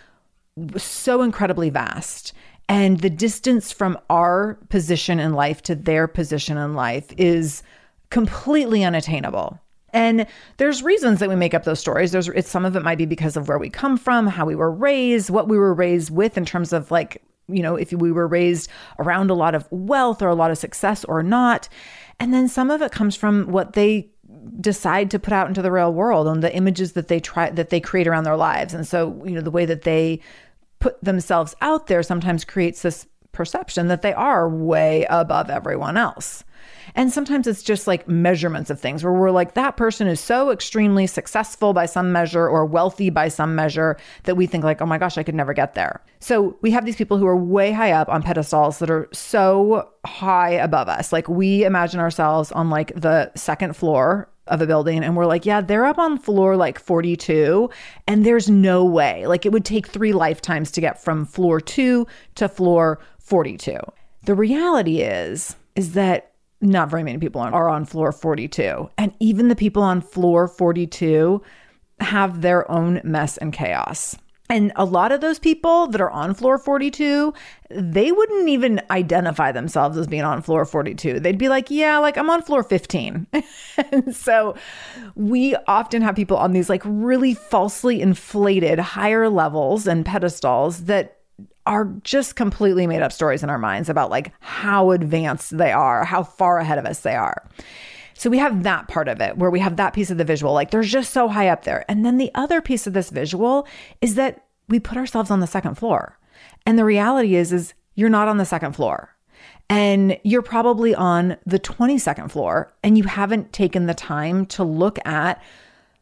so 0.77 1.21
incredibly 1.21 1.69
vast. 1.69 2.33
And 2.69 2.99
the 2.99 3.09
distance 3.09 3.71
from 3.71 3.97
our 4.09 4.55
position 4.69 5.19
in 5.19 5.33
life 5.33 5.61
to 5.63 5.75
their 5.75 6.07
position 6.07 6.57
in 6.57 6.73
life 6.73 7.13
is 7.17 7.63
completely 8.09 8.83
unattainable. 8.83 9.59
And 9.93 10.27
there's 10.57 10.83
reasons 10.83 11.19
that 11.19 11.29
we 11.29 11.35
make 11.35 11.53
up 11.53 11.63
those 11.63 11.79
stories. 11.79 12.11
There's 12.11 12.29
some 12.45 12.65
of 12.65 12.75
it 12.75 12.83
might 12.83 12.97
be 12.97 13.05
because 13.05 13.37
of 13.37 13.47
where 13.47 13.57
we 13.57 13.69
come 13.69 13.97
from, 13.97 14.27
how 14.27 14.45
we 14.45 14.55
were 14.55 14.71
raised, 14.71 15.29
what 15.29 15.47
we 15.47 15.57
were 15.57 15.73
raised 15.73 16.09
with 16.11 16.37
in 16.37 16.45
terms 16.45 16.73
of 16.73 16.91
like 16.91 17.23
you 17.49 17.61
know, 17.61 17.75
if 17.75 17.93
we 17.93 18.11
were 18.11 18.27
raised 18.27 18.69
around 18.99 19.29
a 19.29 19.33
lot 19.33 19.55
of 19.55 19.67
wealth 19.71 20.21
or 20.21 20.27
a 20.27 20.35
lot 20.35 20.51
of 20.51 20.57
success 20.57 21.05
or 21.05 21.23
not. 21.23 21.69
And 22.19 22.33
then 22.33 22.47
some 22.47 22.69
of 22.69 22.81
it 22.81 22.91
comes 22.91 23.15
from 23.15 23.47
what 23.51 23.73
they 23.73 24.09
decide 24.59 25.09
to 25.11 25.19
put 25.19 25.33
out 25.33 25.47
into 25.47 25.61
the 25.61 25.71
real 25.71 25.93
world 25.93 26.27
and 26.27 26.43
the 26.43 26.53
images 26.53 26.93
that 26.93 27.07
they 27.07 27.19
try 27.19 27.49
that 27.49 27.69
they 27.69 27.79
create 27.79 28.07
around 28.07 28.25
their 28.25 28.35
lives. 28.35 28.73
And 28.73 28.87
so, 28.87 29.23
you 29.25 29.31
know, 29.31 29.41
the 29.41 29.51
way 29.51 29.65
that 29.65 29.83
they 29.83 30.19
put 30.79 31.03
themselves 31.03 31.55
out 31.61 31.87
there 31.87 32.03
sometimes 32.03 32.45
creates 32.45 32.81
this 32.81 33.07
perception 33.31 33.87
that 33.87 34.01
they 34.01 34.13
are 34.13 34.49
way 34.49 35.05
above 35.09 35.49
everyone 35.49 35.97
else. 35.97 36.43
And 36.95 37.11
sometimes 37.11 37.47
it's 37.47 37.63
just 37.63 37.87
like 37.87 38.07
measurements 38.07 38.69
of 38.69 38.79
things 38.79 39.03
where 39.03 39.13
we're 39.13 39.31
like, 39.31 39.53
that 39.53 39.77
person 39.77 40.07
is 40.07 40.19
so 40.19 40.51
extremely 40.51 41.07
successful 41.07 41.73
by 41.73 41.85
some 41.85 42.11
measure 42.11 42.47
or 42.47 42.65
wealthy 42.65 43.09
by 43.09 43.27
some 43.27 43.55
measure 43.55 43.97
that 44.23 44.35
we 44.35 44.47
think, 44.47 44.63
like, 44.63 44.81
oh 44.81 44.85
my 44.85 44.97
gosh, 44.97 45.17
I 45.17 45.23
could 45.23 45.35
never 45.35 45.53
get 45.53 45.75
there. 45.75 46.01
So 46.19 46.57
we 46.61 46.71
have 46.71 46.85
these 46.85 46.95
people 46.95 47.17
who 47.17 47.27
are 47.27 47.37
way 47.37 47.71
high 47.71 47.91
up 47.91 48.09
on 48.09 48.23
pedestals 48.23 48.79
that 48.79 48.89
are 48.89 49.09
so 49.13 49.89
high 50.05 50.51
above 50.51 50.87
us. 50.87 51.11
Like 51.11 51.27
we 51.27 51.63
imagine 51.63 51.99
ourselves 51.99 52.51
on 52.51 52.69
like 52.69 52.93
the 52.95 53.31
second 53.35 53.75
floor 53.75 54.29
of 54.47 54.61
a 54.61 54.67
building 54.67 55.03
and 55.03 55.15
we're 55.15 55.25
like, 55.25 55.45
yeah, 55.45 55.61
they're 55.61 55.85
up 55.85 55.97
on 55.97 56.17
floor 56.17 56.55
like 56.55 56.79
42 56.79 57.69
and 58.07 58.25
there's 58.25 58.49
no 58.49 58.83
way. 58.83 59.27
Like 59.27 59.45
it 59.45 59.51
would 59.51 59.65
take 59.65 59.87
3 59.87 60.13
lifetimes 60.13 60.71
to 60.71 60.81
get 60.81 61.03
from 61.03 61.25
floor 61.25 61.59
2 61.59 62.07
to 62.35 62.49
floor 62.49 62.99
42. 63.19 63.77
The 64.23 64.35
reality 64.35 65.01
is 65.01 65.55
is 65.75 65.93
that 65.93 66.31
not 66.61 66.89
very 66.89 67.03
many 67.03 67.17
people 67.17 67.41
are 67.41 67.69
on 67.69 67.85
floor 67.85 68.11
42. 68.11 68.89
And 68.97 69.13
even 69.19 69.47
the 69.47 69.55
people 69.55 69.83
on 69.83 70.01
floor 70.01 70.47
42 70.47 71.41
have 71.99 72.41
their 72.41 72.69
own 72.69 73.01
mess 73.03 73.37
and 73.37 73.53
chaos. 73.53 74.15
And 74.49 74.71
a 74.77 74.85
lot 74.85 75.11
of 75.11 75.19
those 75.19 75.39
people 75.39 75.87
that 75.87 75.99
are 75.99 76.09
on 76.09 76.33
floor 76.33 76.57
42, 76.57 77.33
they 77.69 78.13
wouldn't 78.13 78.47
even 78.47 78.81
identify 78.89 79.51
themselves 79.51 79.97
as 79.97 80.07
being 80.07 80.23
on 80.23 80.41
floor 80.41 80.63
42. 80.63 81.19
They'd 81.19 81.37
be 81.37 81.49
like, 81.49 81.69
yeah, 81.69 81.97
like 81.97 82.17
I'm 82.17 82.29
on 82.29 82.41
floor 82.41 82.63
15. 82.63 83.27
and 83.91 84.15
so 84.15 84.55
we 85.15 85.55
often 85.67 86.01
have 86.01 86.15
people 86.15 86.37
on 86.37 86.53
these 86.53 86.69
like 86.69 86.81
really 86.85 87.33
falsely 87.33 88.01
inflated 88.01 88.79
higher 88.79 89.29
levels 89.29 89.85
and 89.85 90.05
pedestals 90.05 90.85
that 90.85 91.16
are 91.67 91.85
just 92.03 92.35
completely 92.35 92.87
made 92.87 93.01
up 93.01 93.11
stories 93.11 93.43
in 93.43 93.49
our 93.49 93.59
minds 93.59 93.89
about 93.89 94.09
like 94.09 94.31
how 94.39 94.91
advanced 94.91 95.57
they 95.57 95.71
are, 95.71 96.03
how 96.03 96.23
far 96.23 96.57
ahead 96.57 96.79
of 96.79 96.85
us 96.85 97.01
they 97.01 97.15
are. 97.15 97.47
So 98.13 98.29
we 98.31 98.39
have 98.39 98.63
that 98.63 98.87
part 98.87 99.07
of 99.07 99.21
it 99.21 99.37
where 99.37 99.51
we 99.51 99.59
have 99.59 99.75
that 99.75 99.93
piece 99.93 100.09
of 100.09 100.17
the 100.17 100.23
visual, 100.23 100.53
like 100.53 100.71
they're 100.71 100.81
just 100.81 101.13
so 101.13 101.27
high 101.27 101.49
up 101.49 101.65
there. 101.65 101.85
And 101.87 102.03
then 102.03 102.17
the 102.17 102.31
other 102.33 102.61
piece 102.61 102.87
of 102.87 102.93
this 102.93 103.11
visual 103.11 103.67
is 104.01 104.15
that 104.15 104.45
we 104.67 104.79
put 104.79 104.97
ourselves 104.97 105.29
on 105.29 105.39
the 105.39 105.47
second 105.47 105.75
floor. 105.75 106.17
And 106.65 106.79
the 106.79 106.85
reality 106.85 107.35
is, 107.35 107.53
is 107.53 107.73
you're 107.93 108.09
not 108.09 108.27
on 108.27 108.37
the 108.37 108.45
second 108.45 108.73
floor. 108.73 109.15
And 109.69 110.17
you're 110.23 110.41
probably 110.41 110.95
on 110.95 111.37
the 111.45 111.59
22nd 111.59 112.31
floor 112.31 112.73
and 112.83 112.97
you 112.97 113.03
haven't 113.03 113.51
taken 113.51 113.85
the 113.85 113.93
time 113.93 114.45
to 114.47 114.63
look 114.63 114.97
at 115.05 115.43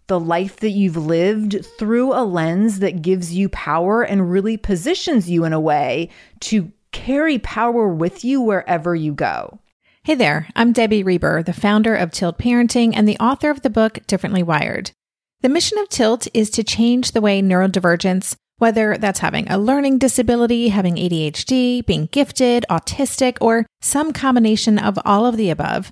the 0.08 0.20
life 0.20 0.58
that 0.58 0.72
you've 0.72 0.98
lived 0.98 1.66
through 1.80 2.14
a 2.14 2.24
lens 2.24 2.80
that 2.80 3.02
gives 3.02 3.34
you 3.34 3.50
power 3.50 4.04
and 4.04 4.30
really 4.30 4.58
positions 4.58 5.30
you 5.30 5.46
in 5.46 5.54
a 5.54 5.60
way 5.60 6.10
to 6.40 6.72
carry 6.92 7.40
power 7.40 7.88
with 7.88 8.24
you 8.24 8.40
wherever 8.40 8.96
you 8.96 9.14
go. 9.14 9.60
Hey 10.04 10.14
there, 10.14 10.48
I'm 10.56 10.72
Debbie 10.72 11.02
Reber, 11.02 11.42
the 11.42 11.54
founder 11.54 11.96
of 11.96 12.12
Tilt 12.12 12.38
Parenting 12.38 12.94
and 12.96 13.08
the 13.08 13.18
author 13.18 13.50
of 13.50 13.64
the 13.64 13.72
book 13.72 14.00
Differently 14.06 14.44
Wired. 14.44 14.92
The 15.42 15.50
mission 15.50 15.80
of 15.80 15.90
Tilt 15.90 16.28
is 16.34 16.52
to 16.52 16.64
change 16.64 17.12
the 17.12 17.22
way 17.22 17.42
neurodivergence, 17.42 18.36
whether 18.58 18.98
that's 18.98 19.20
having 19.20 19.50
a 19.50 19.58
learning 19.58 19.98
disability, 19.98 20.70
having 20.70 20.96
ADHD, 20.96 21.86
being 21.86 22.06
gifted, 22.12 22.66
autistic, 22.70 23.38
or 23.42 23.66
some 23.82 24.14
combination 24.14 24.78
of 24.78 25.00
all 25.04 25.26
of 25.26 25.38
the 25.38 25.50
above, 25.50 25.92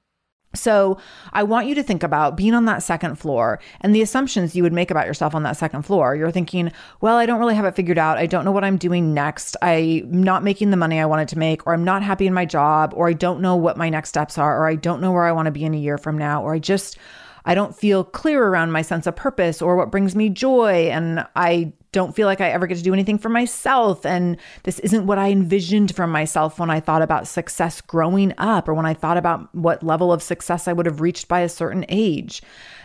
So, 0.53 0.97
I 1.31 1.43
want 1.43 1.67
you 1.67 1.75
to 1.75 1.83
think 1.83 2.03
about 2.03 2.35
being 2.35 2.53
on 2.53 2.65
that 2.65 2.83
second 2.83 3.15
floor 3.15 3.59
and 3.79 3.95
the 3.95 4.01
assumptions 4.01 4.55
you 4.55 4.63
would 4.63 4.73
make 4.73 4.91
about 4.91 5.07
yourself 5.07 5.33
on 5.33 5.43
that 5.43 5.57
second 5.57 5.83
floor. 5.83 6.15
You're 6.15 6.31
thinking, 6.31 6.71
well, 6.99 7.17
I 7.17 7.25
don't 7.25 7.39
really 7.39 7.55
have 7.55 7.65
it 7.65 7.75
figured 7.75 7.97
out. 7.97 8.17
I 8.17 8.25
don't 8.25 8.43
know 8.43 8.51
what 8.51 8.63
I'm 8.63 8.77
doing 8.77 9.13
next. 9.13 9.55
I'm 9.61 10.23
not 10.23 10.43
making 10.43 10.71
the 10.71 10.77
money 10.77 10.99
I 10.99 11.05
wanted 11.05 11.29
to 11.29 11.37
make, 11.37 11.65
or 11.65 11.73
I'm 11.73 11.85
not 11.85 12.03
happy 12.03 12.27
in 12.27 12.33
my 12.33 12.45
job, 12.45 12.93
or 12.95 13.07
I 13.07 13.13
don't 13.13 13.41
know 13.41 13.55
what 13.55 13.77
my 13.77 13.89
next 13.89 14.09
steps 14.09 14.37
are, 14.37 14.61
or 14.61 14.67
I 14.67 14.75
don't 14.75 15.01
know 15.01 15.11
where 15.11 15.25
I 15.25 15.31
want 15.31 15.45
to 15.45 15.51
be 15.51 15.63
in 15.63 15.73
a 15.73 15.77
year 15.77 15.97
from 15.97 16.17
now, 16.17 16.43
or 16.43 16.53
I 16.53 16.59
just, 16.59 16.97
I 17.45 17.55
don't 17.55 17.75
feel 17.75 18.03
clear 18.03 18.45
around 18.45 18.71
my 18.71 18.81
sense 18.81 19.07
of 19.07 19.15
purpose 19.15 19.61
or 19.61 19.75
what 19.75 19.91
brings 19.91 20.15
me 20.15 20.29
joy. 20.29 20.89
And 20.91 21.25
I 21.35 21.73
don't 21.91 22.15
feel 22.15 22.25
like 22.25 22.39
I 22.41 22.49
ever 22.49 22.67
get 22.67 22.77
to 22.77 22.83
do 22.83 22.93
anything 22.93 23.17
for 23.17 23.29
myself. 23.29 24.05
And 24.05 24.37
this 24.63 24.79
isn't 24.79 25.05
what 25.05 25.17
I 25.17 25.29
envisioned 25.29 25.95
for 25.95 26.07
myself 26.07 26.59
when 26.59 26.69
I 26.69 26.79
thought 26.79 27.01
about 27.01 27.27
success 27.27 27.81
growing 27.81 28.33
up 28.37 28.69
or 28.69 28.73
when 28.73 28.85
I 28.85 28.93
thought 28.93 29.17
about 29.17 29.53
what 29.53 29.83
level 29.83 30.13
of 30.13 30.23
success 30.23 30.67
I 30.67 30.73
would 30.73 30.85
have 30.85 31.01
reached 31.01 31.27
by 31.27 31.41
a 31.41 31.49
certain 31.49 31.85
age. 31.89 32.41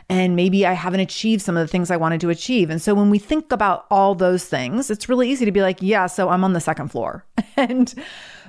And 0.08 0.36
maybe 0.36 0.66
I 0.66 0.72
haven't 0.72 1.00
achieved 1.00 1.42
some 1.42 1.56
of 1.56 1.64
the 1.64 1.70
things 1.70 1.90
I 1.90 1.96
wanted 1.96 2.20
to 2.20 2.30
achieve. 2.30 2.70
And 2.70 2.80
so 2.80 2.94
when 2.94 3.10
we 3.10 3.18
think 3.18 3.50
about 3.50 3.86
all 3.90 4.14
those 4.14 4.44
things, 4.44 4.90
it's 4.90 5.08
really 5.08 5.30
easy 5.30 5.44
to 5.44 5.52
be 5.52 5.62
like, 5.62 5.78
yeah, 5.80 6.06
so 6.06 6.28
I'm 6.28 6.44
on 6.44 6.52
the 6.52 6.60
second 6.60 6.88
floor. 6.88 7.24
and 7.56 7.92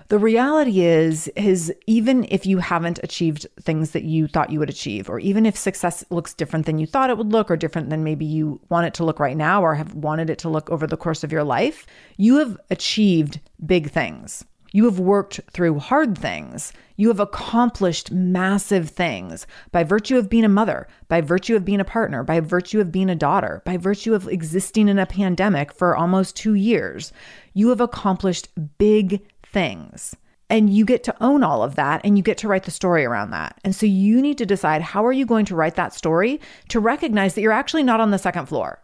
the 0.10 0.20
reality 0.20 0.82
is 0.82 1.28
is 1.30 1.74
even 1.86 2.26
if 2.30 2.46
you 2.46 2.60
haven't 2.60 3.00
achieved 3.04 3.46
things 3.62 3.92
that 3.92 4.04
you 4.04 4.28
thought 4.28 4.52
you 4.52 4.60
would 4.60 4.70
achieve 4.70 5.10
or 5.10 5.20
even 5.20 5.46
if 5.46 5.58
success 5.58 6.04
looks 6.10 6.34
different 6.34 6.66
than 6.66 6.78
you 6.78 6.86
thought 6.86 7.10
it 7.10 7.18
would 7.18 7.32
look 7.32 7.52
or 7.52 7.58
different 7.58 7.90
than 7.90 8.04
maybe 8.04 8.26
you 8.26 8.60
want 8.70 8.88
it 8.88 8.94
to 8.94 9.04
look 9.04 9.20
right 9.20 9.38
now 9.38 9.62
or 9.62 9.76
have 9.76 9.94
wanted 9.94 10.30
it 10.30 10.40
to 10.40 10.50
look 10.50 10.70
over 10.70 10.88
the 10.88 10.98
course 10.98 11.24
of 11.24 11.32
your 11.32 11.44
life 11.44 11.86
you 12.16 12.38
have 12.38 12.58
achieved 12.70 13.40
big 13.66 13.90
things 13.90 14.46
you 14.78 14.86
have 14.86 15.00
worked 15.00 15.40
through 15.52 15.80
hard 15.80 16.18
things. 16.18 16.74
You 16.98 17.08
have 17.08 17.20
accomplished 17.20 18.12
massive 18.12 18.90
things 18.90 19.48
by 19.72 19.84
virtue 19.84 20.18
of 20.18 20.30
being 20.30 20.44
a 20.44 20.50
mother, 20.50 20.88
by 21.08 21.22
virtue 21.22 21.56
of 21.56 21.64
being 21.64 21.80
a 21.80 21.86
partner, 21.86 22.24
by 22.24 22.40
virtue 22.42 22.80
of 22.80 22.92
being 22.92 23.10
a 23.10 23.16
daughter, 23.16 23.62
by 23.66 23.78
virtue 23.78 24.14
of 24.14 24.28
existing 24.28 24.88
in 24.88 25.00
a 25.00 25.06
pandemic 25.06 25.72
for 25.72 25.96
almost 25.96 26.36
two 26.36 26.54
years. 26.54 27.14
You 27.54 27.70
have 27.70 27.82
accomplished 27.82 28.50
big 28.78 29.22
things. 29.52 30.16
And 30.50 30.70
you 30.70 30.86
get 30.86 31.04
to 31.04 31.16
own 31.22 31.44
all 31.44 31.62
of 31.62 31.76
that 31.76 32.00
and 32.06 32.18
you 32.18 32.24
get 32.24 32.38
to 32.40 32.48
write 32.48 32.64
the 32.64 32.72
story 32.72 33.04
around 33.04 33.32
that. 33.32 33.60
And 33.66 33.76
so 33.76 33.86
you 33.86 34.22
need 34.22 34.38
to 34.38 34.46
decide 34.46 34.82
how 34.82 35.06
are 35.06 35.12
you 35.12 35.26
going 35.26 35.46
to 35.46 35.56
write 35.56 35.76
that 35.76 35.94
story 35.94 36.40
to 36.70 36.80
recognize 36.80 37.36
that 37.36 37.42
you're 37.42 37.52
actually 37.52 37.84
not 37.84 38.00
on 38.00 38.12
the 38.12 38.18
second 38.18 38.46
floor 38.46 38.82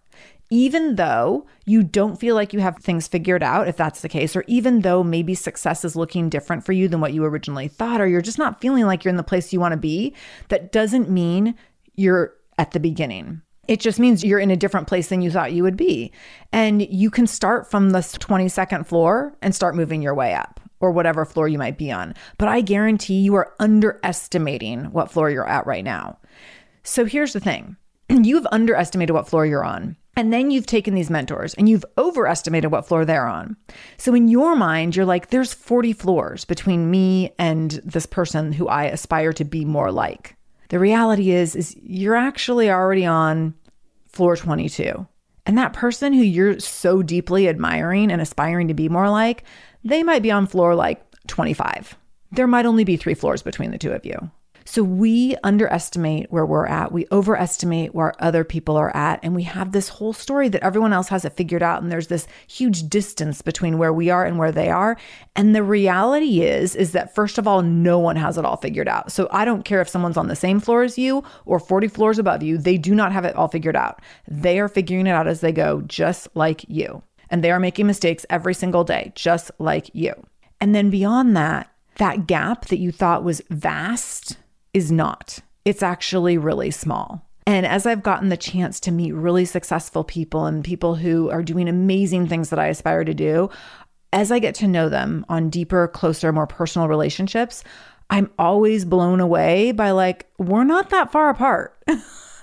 even 0.54 0.98
though 0.98 1.48
you 1.66 1.82
don't 1.82 2.20
feel 2.20 2.36
like 2.36 2.54
you 2.54 2.60
have 2.60 2.78
things 2.78 3.08
figured 3.08 3.42
out, 3.42 3.68
if 3.68 3.76
that's 3.76 4.02
the 4.02 4.10
case, 4.10 4.36
or 4.36 4.44
even 4.48 4.82
though 4.82 5.04
maybe 5.04 5.34
success 5.34 5.84
is 5.84 5.96
looking 5.96 6.30
different 6.30 6.64
for 6.64 6.74
you 6.74 6.88
than 6.88 7.02
what 7.02 7.14
you 7.14 7.24
originally 7.26 7.68
thought, 7.68 8.00
or 8.00 8.08
you're 8.08 8.22
just 8.22 8.38
not 8.38 8.62
feeling 8.62 8.86
like 8.86 9.04
you're 9.04 9.10
in 9.10 9.18
the 9.18 9.24
place 9.24 9.52
you 9.52 9.60
want 9.60 9.72
to 9.72 9.78
be, 9.78 10.14
that 10.50 10.72
doesn't 10.72 11.10
mean 11.10 11.56
you're 11.96 12.36
at 12.60 12.70
the 12.70 12.80
beginning. 12.80 13.42
It 13.68 13.80
just 13.80 14.00
means 14.00 14.24
you're 14.24 14.40
in 14.40 14.52
a 14.52 14.58
different 14.58 14.88
place 14.88 15.08
than 15.08 15.22
you 15.22 15.32
thought 15.32 15.54
you 15.54 15.64
would 15.64 15.78
be. 15.78 16.12
And 16.52 16.82
you 16.82 17.10
can 17.10 17.28
start 17.28 17.70
from 17.70 17.92
the 17.92 18.00
22nd 18.00 18.86
floor 18.86 19.34
and 19.42 19.56
start 19.56 19.76
moving 19.76 20.02
your 20.02 20.14
way 20.14 20.34
up 20.34 20.60
or 20.82 20.92
whatever 20.92 21.24
floor 21.24 21.48
you 21.48 21.58
might 21.58 21.78
be 21.78 21.92
on. 21.92 22.14
But 22.38 22.50
I 22.50 22.60
guarantee 22.60 23.22
you 23.22 23.36
are 23.36 23.54
underestimating 23.60 24.92
what 24.92 25.10
floor 25.10 25.30
you're 25.30 25.48
at 25.48 25.66
right 25.66 25.84
now. 25.84 26.20
So 26.84 27.06
here's 27.06 27.32
the 27.32 27.40
thing 27.40 27.78
you've 28.10 28.48
underestimated 28.52 29.14
what 29.14 29.30
floor 29.30 29.46
you're 29.46 29.64
on. 29.64 29.96
And 30.16 30.32
then 30.32 30.52
you've 30.52 30.68
taken 30.68 30.94
these 30.94 31.10
mentors 31.10 31.56
and 31.56 31.68
you've 31.68 31.86
overestimated 31.98 32.72
what 32.72 32.86
floor 32.86 33.04
they're 33.04 33.26
on. 33.26 33.56
So 33.98 34.14
in 34.14 34.28
your 34.28 34.56
mind, 34.56 34.96
you're 34.96 35.06
like, 35.06 35.30
there's 35.30 35.54
40 35.54 35.94
floors 35.94 36.46
between 36.46 36.92
me 36.92 37.34
and 37.40 37.72
this 37.84 38.06
person 38.06 38.52
who 38.52 38.68
I 38.68 38.84
aspire 38.84 39.34
to 39.34 39.44
be 39.44 39.66
more 39.66 39.92
like. 39.92 40.36
The 40.74 40.80
reality 40.80 41.30
is, 41.30 41.56
is 41.56 41.76
you're 41.84 42.16
actually 42.16 42.72
already 42.72 43.06
on 43.06 43.54
floor 44.08 44.36
22. 44.36 45.06
And 45.46 45.56
that 45.56 45.74
person 45.74 46.14
who 46.14 46.24
you're 46.24 46.60
so 46.60 47.04
deeply 47.04 47.48
admiring 47.48 48.12
and 48.12 48.20
aspiring 48.20 48.70
to 48.70 48.74
be 48.74 48.90
more 48.90 49.08
like, 49.08 49.44
they 49.84 50.02
might 50.02 50.24
be 50.24 50.32
on 50.32 50.48
floor 50.48 50.74
like 50.74 51.06
25. 51.28 51.96
There 52.32 52.48
might 52.48 52.66
only 52.66 52.86
be 52.86 52.98
three 52.98 53.14
floors 53.14 53.44
between 53.44 53.70
the 53.70 53.78
two 53.78 53.92
of 53.92 54.04
you. 54.04 54.32
So 54.66 54.84
we 54.84 55.36
underestimate 55.44 56.32
where 56.32 56.46
we're 56.46 56.68
at. 56.68 56.92
We 56.92 57.06
overestimate 57.12 57.94
where 57.94 58.14
other 58.20 58.44
people 58.44 58.78
are 58.78 58.96
at. 58.96 59.20
And 59.24 59.36
we 59.36 59.44
have 59.44 59.72
this 59.72 59.90
whole 59.90 60.14
story 60.14 60.50
that 60.50 60.64
everyone 60.64 60.94
else 60.94 61.10
has 61.10 61.26
it 61.26 61.34
figured 61.34 61.64
out. 61.64 61.82
And 61.82 61.92
there's 61.92 62.08
this 62.08 62.28
huge 62.48 62.90
distance 62.90 63.42
between 63.42 63.78
where 63.78 63.94
we 63.94 64.10
are 64.10 64.26
and 64.26 64.38
where 64.38 64.52
they 64.52 64.70
are. 64.70 64.98
And 65.36 65.56
the 65.56 65.64
reality 65.64 66.42
is, 66.42 66.76
is 66.76 66.92
that 66.94 67.14
first 67.14 67.38
of 67.38 67.48
all, 67.48 67.62
no 67.62 68.00
one 68.00 68.16
has 68.16 68.38
it 68.38 68.46
all 68.46 68.58
figured 68.58 68.88
out. 68.88 69.12
So 69.12 69.28
I 69.32 69.46
don't 69.46 69.66
care 69.66 69.82
if 69.82 69.90
someone's 69.90 70.18
on 70.18 70.28
the 70.28 70.36
same 70.36 70.60
floor 70.60 70.84
as 70.84 70.98
you 70.98 71.24
or 71.46 71.60
40 71.60 71.88
floors 71.88 72.20
above 72.20 72.44
you, 72.44 72.58
they 72.58 72.78
do 72.78 72.96
not 72.96 73.12
have 73.12 73.26
it 73.26 73.36
all 73.36 73.48
figured 73.48 73.76
out. 73.76 74.02
They 74.28 74.60
are 74.60 74.70
figuring 74.70 75.08
it 75.08 75.12
out 75.12 75.28
as 75.28 75.42
they 75.42 75.52
go, 75.52 75.82
just 75.82 76.28
like 76.36 76.66
you. 76.68 77.04
And 77.30 77.44
they 77.44 77.52
are 77.52 77.60
making 77.60 77.88
mistakes 77.88 78.26
every 78.30 78.54
single 78.54 78.84
day, 78.84 79.12
just 79.16 79.52
like 79.58 79.90
you. 79.94 80.14
And 80.62 80.74
then 80.74 80.90
beyond 80.90 81.36
that, 81.36 81.70
that 81.98 82.28
gap 82.28 82.68
that 82.68 82.80
you 82.80 82.92
thought 82.92 83.24
was 83.24 83.42
vast 83.50 84.38
is 84.74 84.92
not. 84.92 85.40
It's 85.66 85.84
actually 85.84 86.38
really 86.38 86.72
small. 86.72 87.26
And 87.46 87.66
as 87.66 87.86
I've 87.86 88.04
gotten 88.04 88.30
the 88.30 88.38
chance 88.38 88.80
to 88.82 88.92
meet 88.92 89.12
really 89.14 89.46
successful 89.46 90.04
people 90.04 90.46
and 90.46 90.64
people 90.64 90.96
who 90.96 91.30
are 91.30 91.44
doing 91.44 91.68
amazing 91.68 92.28
things 92.28 92.50
that 92.50 92.60
I 92.60 92.68
aspire 92.68 93.04
to 93.04 93.14
do, 93.14 93.50
as 94.14 94.32
I 94.32 94.40
get 94.40 94.56
to 94.56 94.68
know 94.68 94.90
them 94.90 95.26
on 95.28 95.50
deeper, 95.50 95.88
closer, 95.88 96.32
more 96.32 96.48
personal 96.48 96.88
relationships, 96.88 97.64
I'm 98.10 98.30
always 98.38 98.86
blown 98.86 99.20
away 99.20 99.72
by 99.72 99.92
like, 99.92 100.28
we're 100.38 100.64
not 100.64 100.90
that 100.92 101.12
far 101.12 101.30
apart. 101.30 101.78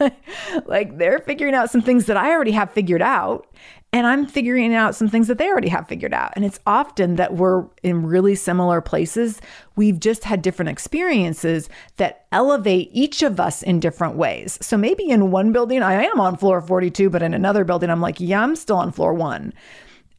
like 0.67 0.99
they're 0.99 1.21
figuring 1.21 1.55
out 1.55 1.71
some 1.71 1.83
things 1.83 2.07
that 2.07 2.17
I 2.17 2.31
already 2.31 2.53
have 2.53 2.73
figured 2.73 3.03
out 3.03 3.47
and 3.93 4.07
I'm 4.07 4.27
figuring 4.27 4.73
out 4.73 4.95
some 4.95 5.09
things 5.09 5.27
that 5.27 5.39
they 5.39 5.49
already 5.49 5.69
have 5.69 5.89
figured 5.89 6.15
out. 6.15 6.33
And 6.37 6.45
it's 6.45 6.61
often 6.65 7.17
that 7.17 7.35
we're 7.35 7.65
in 7.83 8.07
really 8.07 8.37
similar 8.37 8.81
places. 8.81 9.41
We've 9.75 9.99
just 9.99 10.23
had 10.25 10.43
different 10.43 10.69
experiences 10.69 11.69
that 11.97 12.27
elevate 12.31 12.91
each 12.93 13.23
of 13.23 13.41
us 13.41 13.63
in 13.63 13.81
different 13.81 14.15
ways. 14.15 14.59
So 14.61 14.77
maybe 14.77 15.09
in 15.09 15.33
one 15.33 15.51
building, 15.53 15.83
I 15.83 16.05
am 16.05 16.21
on 16.21 16.37
floor 16.37 16.61
42, 16.61 17.11
but 17.11 17.23
in 17.23 17.35
another 17.35 17.65
building, 17.65 17.91
I'm 17.91 18.01
like, 18.01 18.21
yeah, 18.21 18.43
I'm 18.43 18.55
still 18.55 18.77
on 18.77 18.93
floor 18.93 19.13
one. 19.13 19.53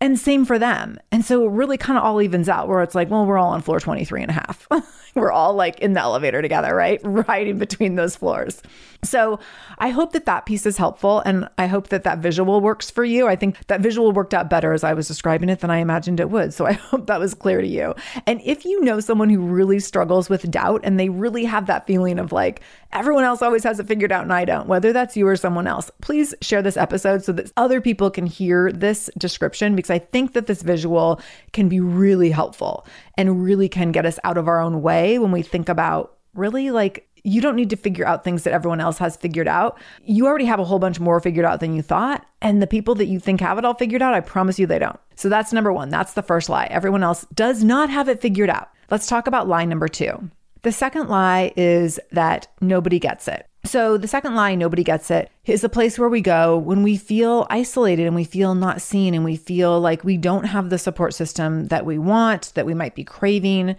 And 0.01 0.19
same 0.19 0.45
for 0.45 0.57
them. 0.57 0.99
And 1.11 1.23
so 1.23 1.45
it 1.45 1.51
really 1.51 1.77
kind 1.77 1.97
of 1.97 2.03
all 2.03 2.19
evens 2.21 2.49
out 2.49 2.67
where 2.67 2.81
it's 2.81 2.95
like, 2.95 3.11
well, 3.11 3.25
we're 3.25 3.37
all 3.37 3.51
on 3.51 3.61
floor 3.61 3.79
23 3.79 4.23
and 4.23 4.31
a 4.31 4.33
half. 4.33 4.67
we're 5.15 5.31
all 5.31 5.53
like 5.53 5.79
in 5.79 5.93
the 5.93 5.99
elevator 5.99 6.41
together, 6.41 6.75
right? 6.75 6.99
Riding 7.03 7.59
between 7.59 7.95
those 7.95 8.15
floors. 8.15 8.63
So 9.03 9.39
I 9.77 9.89
hope 9.89 10.13
that 10.13 10.25
that 10.25 10.45
piece 10.47 10.65
is 10.65 10.77
helpful. 10.77 11.19
And 11.19 11.47
I 11.57 11.67
hope 11.67 11.89
that 11.89 12.03
that 12.03 12.19
visual 12.19 12.61
works 12.61 12.89
for 12.89 13.03
you. 13.03 13.27
I 13.27 13.35
think 13.35 13.57
that 13.67 13.81
visual 13.81 14.11
worked 14.11 14.33
out 14.33 14.49
better 14.49 14.73
as 14.73 14.83
I 14.83 14.93
was 14.93 15.07
describing 15.07 15.49
it 15.49 15.59
than 15.59 15.69
I 15.69 15.77
imagined 15.77 16.19
it 16.19 16.31
would. 16.31 16.53
So 16.53 16.65
I 16.65 16.71
hope 16.89 17.05
that 17.07 17.19
was 17.19 17.35
clear 17.35 17.61
to 17.61 17.67
you. 17.67 17.93
And 18.25 18.41
if 18.43 18.65
you 18.65 18.81
know 18.81 18.99
someone 18.99 19.29
who 19.29 19.41
really 19.41 19.79
struggles 19.79 20.29
with 20.29 20.49
doubt 20.49 20.81
and 20.83 20.99
they 20.99 21.09
really 21.09 21.45
have 21.45 21.67
that 21.67 21.85
feeling 21.85 22.17
of 22.17 22.31
like, 22.31 22.61
everyone 22.91 23.23
else 23.23 23.41
always 23.41 23.63
has 23.63 23.79
it 23.79 23.87
figured 23.87 24.11
out 24.11 24.23
and 24.23 24.33
I 24.33 24.45
don't, 24.45 24.67
whether 24.67 24.91
that's 24.91 25.15
you 25.15 25.27
or 25.27 25.35
someone 25.35 25.67
else, 25.67 25.91
please 26.01 26.33
share 26.41 26.61
this 26.61 26.77
episode 26.77 27.23
so 27.23 27.31
that 27.33 27.51
other 27.55 27.81
people 27.81 28.09
can 28.09 28.25
hear 28.25 28.71
this 28.71 29.09
description 29.17 29.75
because 29.75 29.90
I 29.91 29.99
think 29.99 30.33
that 30.33 30.47
this 30.47 30.61
visual 30.61 31.21
can 31.53 31.69
be 31.69 31.79
really 31.79 32.31
helpful 32.31 32.85
and 33.17 33.43
really 33.43 33.69
can 33.69 33.91
get 33.91 34.05
us 34.05 34.19
out 34.23 34.37
of 34.37 34.47
our 34.47 34.61
own 34.61 34.81
way 34.81 35.19
when 35.19 35.31
we 35.31 35.41
think 35.41 35.69
about 35.69 36.17
really 36.33 36.71
like 36.71 37.07
you 37.23 37.41
don't 37.41 37.55
need 37.55 37.69
to 37.69 37.75
figure 37.75 38.07
out 38.07 38.23
things 38.23 38.43
that 38.43 38.53
everyone 38.53 38.81
else 38.81 38.97
has 38.97 39.15
figured 39.15 39.47
out. 39.47 39.79
You 40.03 40.25
already 40.25 40.45
have 40.45 40.59
a 40.59 40.63
whole 40.63 40.79
bunch 40.79 40.99
more 40.99 41.19
figured 41.19 41.45
out 41.45 41.59
than 41.59 41.75
you 41.75 41.81
thought. 41.81 42.25
And 42.41 42.61
the 42.61 42.67
people 42.67 42.95
that 42.95 43.05
you 43.05 43.19
think 43.19 43.41
have 43.41 43.57
it 43.57 43.65
all 43.65 43.75
figured 43.75 44.01
out, 44.01 44.13
I 44.13 44.21
promise 44.21 44.57
you 44.57 44.65
they 44.65 44.79
don't. 44.79 44.99
So 45.15 45.29
that's 45.29 45.53
number 45.53 45.71
one. 45.71 45.89
That's 45.89 46.13
the 46.13 46.23
first 46.23 46.49
lie. 46.49 46.67
Everyone 46.71 47.03
else 47.03 47.25
does 47.33 47.63
not 47.63 47.89
have 47.89 48.09
it 48.09 48.21
figured 48.21 48.49
out. 48.49 48.69
Let's 48.89 49.07
talk 49.07 49.27
about 49.27 49.47
lie 49.47 49.65
number 49.65 49.87
two. 49.87 50.29
The 50.63 50.71
second 50.71 51.09
lie 51.09 51.53
is 51.55 51.99
that 52.11 52.47
nobody 52.59 52.99
gets 52.99 53.27
it. 53.27 53.47
So, 53.63 53.95
the 53.95 54.07
second 54.07 54.35
lie, 54.35 54.55
nobody 54.55 54.83
gets 54.83 55.11
it, 55.11 55.29
is 55.45 55.61
the 55.61 55.69
place 55.69 55.99
where 55.99 56.09
we 56.09 56.21
go 56.21 56.57
when 56.57 56.81
we 56.81 56.97
feel 56.97 57.45
isolated 57.51 58.07
and 58.07 58.15
we 58.15 58.23
feel 58.23 58.55
not 58.55 58.81
seen 58.81 59.13
and 59.13 59.23
we 59.23 59.35
feel 59.35 59.79
like 59.79 60.03
we 60.03 60.17
don't 60.17 60.45
have 60.45 60.71
the 60.71 60.79
support 60.79 61.13
system 61.13 61.67
that 61.67 61.85
we 61.85 61.99
want, 61.99 62.51
that 62.55 62.65
we 62.65 62.73
might 62.73 62.95
be 62.95 63.03
craving. 63.03 63.75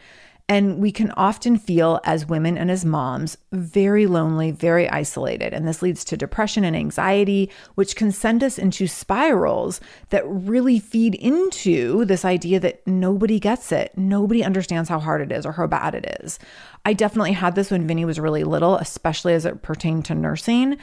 And 0.52 0.80
we 0.80 0.92
can 0.92 1.10
often 1.12 1.56
feel 1.56 1.98
as 2.04 2.26
women 2.26 2.58
and 2.58 2.70
as 2.70 2.84
moms 2.84 3.38
very 3.52 4.06
lonely, 4.06 4.50
very 4.50 4.86
isolated. 4.86 5.54
And 5.54 5.66
this 5.66 5.80
leads 5.80 6.04
to 6.04 6.16
depression 6.18 6.62
and 6.62 6.76
anxiety, 6.76 7.50
which 7.74 7.96
can 7.96 8.12
send 8.12 8.44
us 8.44 8.58
into 8.58 8.86
spirals 8.86 9.80
that 10.10 10.28
really 10.28 10.78
feed 10.78 11.14
into 11.14 12.04
this 12.04 12.26
idea 12.26 12.60
that 12.60 12.86
nobody 12.86 13.40
gets 13.40 13.72
it. 13.72 13.96
Nobody 13.96 14.44
understands 14.44 14.90
how 14.90 14.98
hard 14.98 15.22
it 15.22 15.32
is 15.32 15.46
or 15.46 15.52
how 15.52 15.66
bad 15.66 15.94
it 15.94 16.18
is. 16.20 16.38
I 16.84 16.92
definitely 16.92 17.32
had 17.32 17.54
this 17.54 17.70
when 17.70 17.86
Vinny 17.86 18.04
was 18.04 18.20
really 18.20 18.44
little, 18.44 18.76
especially 18.76 19.32
as 19.32 19.46
it 19.46 19.62
pertained 19.62 20.04
to 20.04 20.14
nursing. 20.14 20.76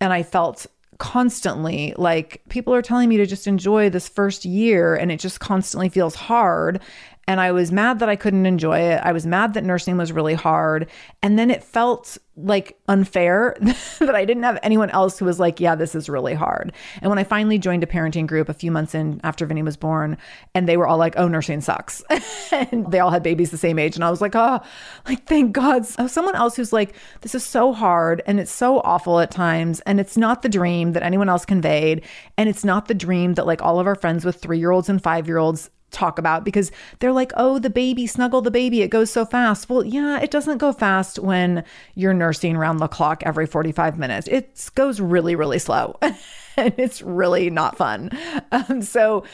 And 0.00 0.12
I 0.12 0.24
felt 0.24 0.66
constantly 0.98 1.94
like 1.96 2.42
people 2.48 2.74
are 2.74 2.82
telling 2.82 3.08
me 3.08 3.16
to 3.16 3.26
just 3.26 3.46
enjoy 3.46 3.90
this 3.90 4.08
first 4.08 4.44
year 4.44 4.94
and 4.94 5.10
it 5.10 5.20
just 5.20 5.40
constantly 5.40 5.88
feels 5.88 6.14
hard 6.14 6.80
and 7.26 7.40
I 7.40 7.52
was 7.52 7.72
mad 7.72 7.98
that 8.00 8.08
I 8.08 8.16
couldn't 8.16 8.46
enjoy 8.46 8.78
it. 8.78 9.00
I 9.02 9.12
was 9.12 9.26
mad 9.26 9.54
that 9.54 9.64
nursing 9.64 9.96
was 9.96 10.12
really 10.12 10.34
hard. 10.34 10.88
And 11.22 11.38
then 11.38 11.50
it 11.50 11.64
felt 11.64 12.18
like 12.36 12.76
unfair 12.88 13.56
that 14.00 14.14
I 14.14 14.24
didn't 14.24 14.42
have 14.42 14.58
anyone 14.62 14.90
else 14.90 15.18
who 15.18 15.24
was 15.24 15.38
like, 15.38 15.60
yeah, 15.60 15.74
this 15.74 15.94
is 15.94 16.08
really 16.08 16.34
hard. 16.34 16.72
And 17.00 17.08
when 17.08 17.18
I 17.18 17.24
finally 17.24 17.58
joined 17.58 17.84
a 17.84 17.86
parenting 17.86 18.26
group 18.26 18.48
a 18.48 18.54
few 18.54 18.70
months 18.70 18.94
in 18.94 19.20
after 19.22 19.46
Vinny 19.46 19.62
was 19.62 19.76
born, 19.76 20.18
and 20.54 20.68
they 20.68 20.76
were 20.76 20.86
all 20.86 20.98
like, 20.98 21.14
oh, 21.16 21.28
nursing 21.28 21.60
sucks. 21.60 22.02
and 22.52 22.90
they 22.90 22.98
all 22.98 23.10
had 23.10 23.22
babies 23.22 23.50
the 23.50 23.56
same 23.56 23.78
age. 23.78 23.94
And 23.94 24.04
I 24.04 24.10
was 24.10 24.20
like, 24.20 24.34
oh, 24.34 24.60
like, 25.06 25.26
thank 25.26 25.52
God. 25.52 25.86
So 25.86 26.06
someone 26.06 26.34
else 26.34 26.56
who's 26.56 26.72
like, 26.72 26.96
this 27.20 27.34
is 27.34 27.44
so 27.44 27.72
hard 27.72 28.22
and 28.26 28.40
it's 28.40 28.52
so 28.52 28.80
awful 28.80 29.20
at 29.20 29.30
times. 29.30 29.80
And 29.80 30.00
it's 30.00 30.16
not 30.16 30.42
the 30.42 30.48
dream 30.48 30.92
that 30.92 31.02
anyone 31.02 31.28
else 31.28 31.44
conveyed. 31.44 32.02
And 32.36 32.48
it's 32.48 32.64
not 32.64 32.88
the 32.88 32.94
dream 32.94 33.34
that 33.34 33.46
like 33.46 33.62
all 33.62 33.78
of 33.78 33.86
our 33.86 33.94
friends 33.94 34.24
with 34.24 34.36
three 34.36 34.58
year 34.58 34.72
olds 34.72 34.88
and 34.88 35.02
five 35.02 35.28
year 35.28 35.38
olds 35.38 35.70
talk 35.94 36.18
about 36.18 36.44
because 36.44 36.70
they're 36.98 37.12
like, 37.12 37.32
oh, 37.36 37.58
the 37.58 37.70
baby, 37.70 38.06
snuggle 38.06 38.42
the 38.42 38.50
baby, 38.50 38.82
it 38.82 38.88
goes 38.88 39.10
so 39.10 39.24
fast. 39.24 39.68
Well, 39.68 39.84
yeah, 39.84 40.20
it 40.20 40.30
doesn't 40.30 40.58
go 40.58 40.72
fast 40.72 41.18
when 41.18 41.64
you're 41.94 42.14
nursing 42.14 42.56
around 42.56 42.78
the 42.78 42.88
clock 42.88 43.22
every 43.24 43.46
45 43.46 43.98
minutes. 43.98 44.28
It 44.28 44.70
goes 44.74 45.00
really, 45.00 45.34
really 45.34 45.58
slow 45.58 45.96
and 46.56 46.74
it's 46.76 47.00
really 47.00 47.50
not 47.50 47.76
fun. 47.76 48.10
Um, 48.52 48.82
so 48.82 49.24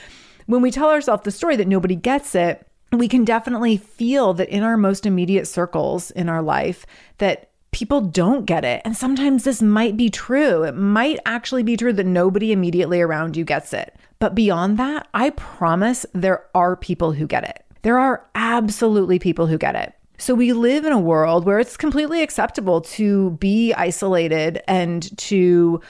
when 0.47 0.63
we 0.63 0.71
tell 0.71 0.91
ourselves 0.91 1.25
the 1.25 1.31
story 1.31 1.57
that 1.57 1.69
nobody 1.69 1.97
gets 1.97 2.35
it, 2.35 2.67
we 2.93 3.09
can 3.09 3.25
definitely 3.25 3.77
feel 3.77 4.35
that 4.35 4.49
in 4.49 4.63
our 4.63 4.77
most 4.77 5.07
immediate 5.07 5.47
circles 5.47 6.11
in 6.11 6.29
our 6.29 6.43
life 6.43 6.87
that 7.19 7.51
people 7.73 8.01
don't 8.01 8.47
get 8.47 8.65
it. 8.65 8.83
And 8.85 8.97
sometimes 8.97 9.45
this 9.45 9.63
might 9.63 9.97
be 9.97 10.11
true. 10.11 10.65
It 10.65 10.75
might 10.75 11.19
actually 11.25 11.63
be 11.63 11.77
true 11.77 11.93
that 11.93 12.07
nobody 12.07 12.53
immediately 12.53 13.01
around 13.01 13.37
you 13.37 13.45
gets 13.45 13.73
it. 13.73 13.95
But 14.21 14.35
beyond 14.35 14.79
that, 14.79 15.09
I 15.15 15.31
promise 15.31 16.07
there 16.13 16.45
are 16.55 16.77
people 16.77 17.13
who 17.13 17.27
get 17.27 17.43
it. 17.43 17.65
There 17.83 17.99
are 17.99 18.29
absolutely 18.35 19.19
people 19.19 19.47
who 19.47 19.59
get 19.59 19.75
it. 19.75 19.95
So 20.19 20.35
we 20.35 20.53
live 20.53 20.85
in 20.85 20.93
a 20.93 21.01
world 21.01 21.47
where 21.47 21.59
it's 21.59 21.79
completely 21.79 22.23
acceptable 22.23 22.83
to 22.83 23.31
be 23.33 23.73
isolated 23.73 24.63
and 24.69 25.17
to 25.19 25.81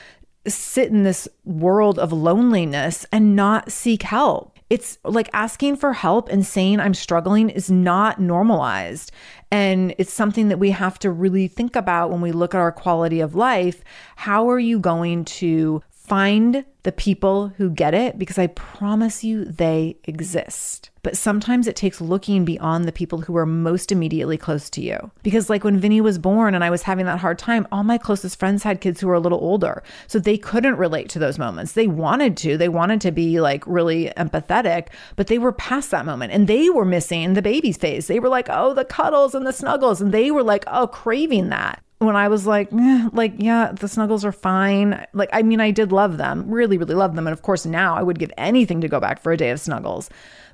sit 0.46 0.88
in 0.88 1.02
this 1.02 1.26
world 1.44 1.98
of 1.98 2.12
loneliness 2.12 3.04
and 3.10 3.34
not 3.34 3.72
seek 3.72 4.04
help. 4.04 4.56
It's 4.70 4.98
like 5.02 5.28
asking 5.32 5.76
for 5.76 5.92
help 5.92 6.28
and 6.28 6.46
saying 6.46 6.78
I'm 6.78 6.94
struggling 6.94 7.50
is 7.50 7.72
not 7.72 8.20
normalized. 8.20 9.10
And 9.50 9.92
it's 9.98 10.12
something 10.12 10.46
that 10.46 10.60
we 10.60 10.70
have 10.70 10.96
to 11.00 11.10
really 11.10 11.48
think 11.48 11.74
about 11.74 12.12
when 12.12 12.20
we 12.20 12.30
look 12.30 12.54
at 12.54 12.60
our 12.60 12.70
quality 12.70 13.18
of 13.18 13.34
life. 13.34 13.82
How 14.14 14.48
are 14.48 14.60
you 14.60 14.78
going 14.78 15.24
to 15.24 15.82
find 16.10 16.64
the 16.82 16.90
people 16.90 17.52
who 17.56 17.70
get 17.70 17.94
it 17.94 18.18
because 18.18 18.36
I 18.36 18.48
promise 18.48 19.22
you 19.22 19.44
they 19.44 19.96
exist. 20.02 20.90
But 21.04 21.16
sometimes 21.16 21.68
it 21.68 21.76
takes 21.76 22.00
looking 22.00 22.44
beyond 22.44 22.84
the 22.84 22.90
people 22.90 23.20
who 23.20 23.36
are 23.36 23.46
most 23.46 23.92
immediately 23.92 24.36
close 24.36 24.68
to 24.70 24.80
you. 24.80 25.12
Because, 25.22 25.48
like 25.48 25.62
when 25.62 25.78
Vinny 25.78 26.00
was 26.00 26.18
born 26.18 26.52
and 26.52 26.64
I 26.64 26.70
was 26.70 26.82
having 26.82 27.06
that 27.06 27.20
hard 27.20 27.38
time, 27.38 27.64
all 27.70 27.84
my 27.84 27.96
closest 27.96 28.40
friends 28.40 28.64
had 28.64 28.80
kids 28.80 29.00
who 29.00 29.06
were 29.06 29.14
a 29.14 29.20
little 29.20 29.38
older. 29.38 29.84
So 30.08 30.18
they 30.18 30.36
couldn't 30.36 30.78
relate 30.78 31.08
to 31.10 31.20
those 31.20 31.38
moments. 31.38 31.72
They 31.72 31.86
wanted 31.86 32.36
to, 32.38 32.56
they 32.56 32.68
wanted 32.68 33.00
to 33.02 33.12
be 33.12 33.40
like 33.40 33.64
really 33.68 34.06
empathetic, 34.16 34.88
but 35.14 35.28
they 35.28 35.38
were 35.38 35.52
past 35.52 35.92
that 35.92 36.06
moment 36.06 36.32
and 36.32 36.48
they 36.48 36.70
were 36.70 36.84
missing 36.84 37.34
the 37.34 37.40
baby's 37.40 37.76
phase. 37.76 38.08
They 38.08 38.18
were 38.18 38.28
like, 38.28 38.48
oh, 38.50 38.74
the 38.74 38.84
cuddles 38.84 39.36
and 39.36 39.46
the 39.46 39.52
snuggles. 39.52 40.00
And 40.00 40.10
they 40.10 40.32
were 40.32 40.42
like, 40.42 40.64
oh, 40.66 40.88
craving 40.88 41.50
that 41.50 41.84
when 42.00 42.16
I 42.16 42.28
was 42.28 42.46
like, 42.46 42.72
eh, 42.72 43.08
like, 43.12 43.34
yeah, 43.36 43.72
the 43.72 43.86
snuggles 43.86 44.24
are 44.24 44.32
fine. 44.32 45.06
Like, 45.12 45.28
I 45.34 45.42
mean, 45.42 45.60
I 45.60 45.70
did 45.70 45.92
love 45.92 46.16
them, 46.16 46.50
really, 46.50 46.78
really 46.78 46.94
love 46.94 47.14
them. 47.14 47.26
And 47.26 47.32
of 47.32 47.42
course, 47.42 47.66
now 47.66 47.94
I 47.94 48.02
would 48.02 48.18
give 48.18 48.32
anything 48.38 48.80
to 48.80 48.88
go 48.88 49.00
back 49.00 49.22
for 49.22 49.32
a 49.32 49.36
day 49.36 49.50
of 49.50 49.60
snuggles. 49.60 50.08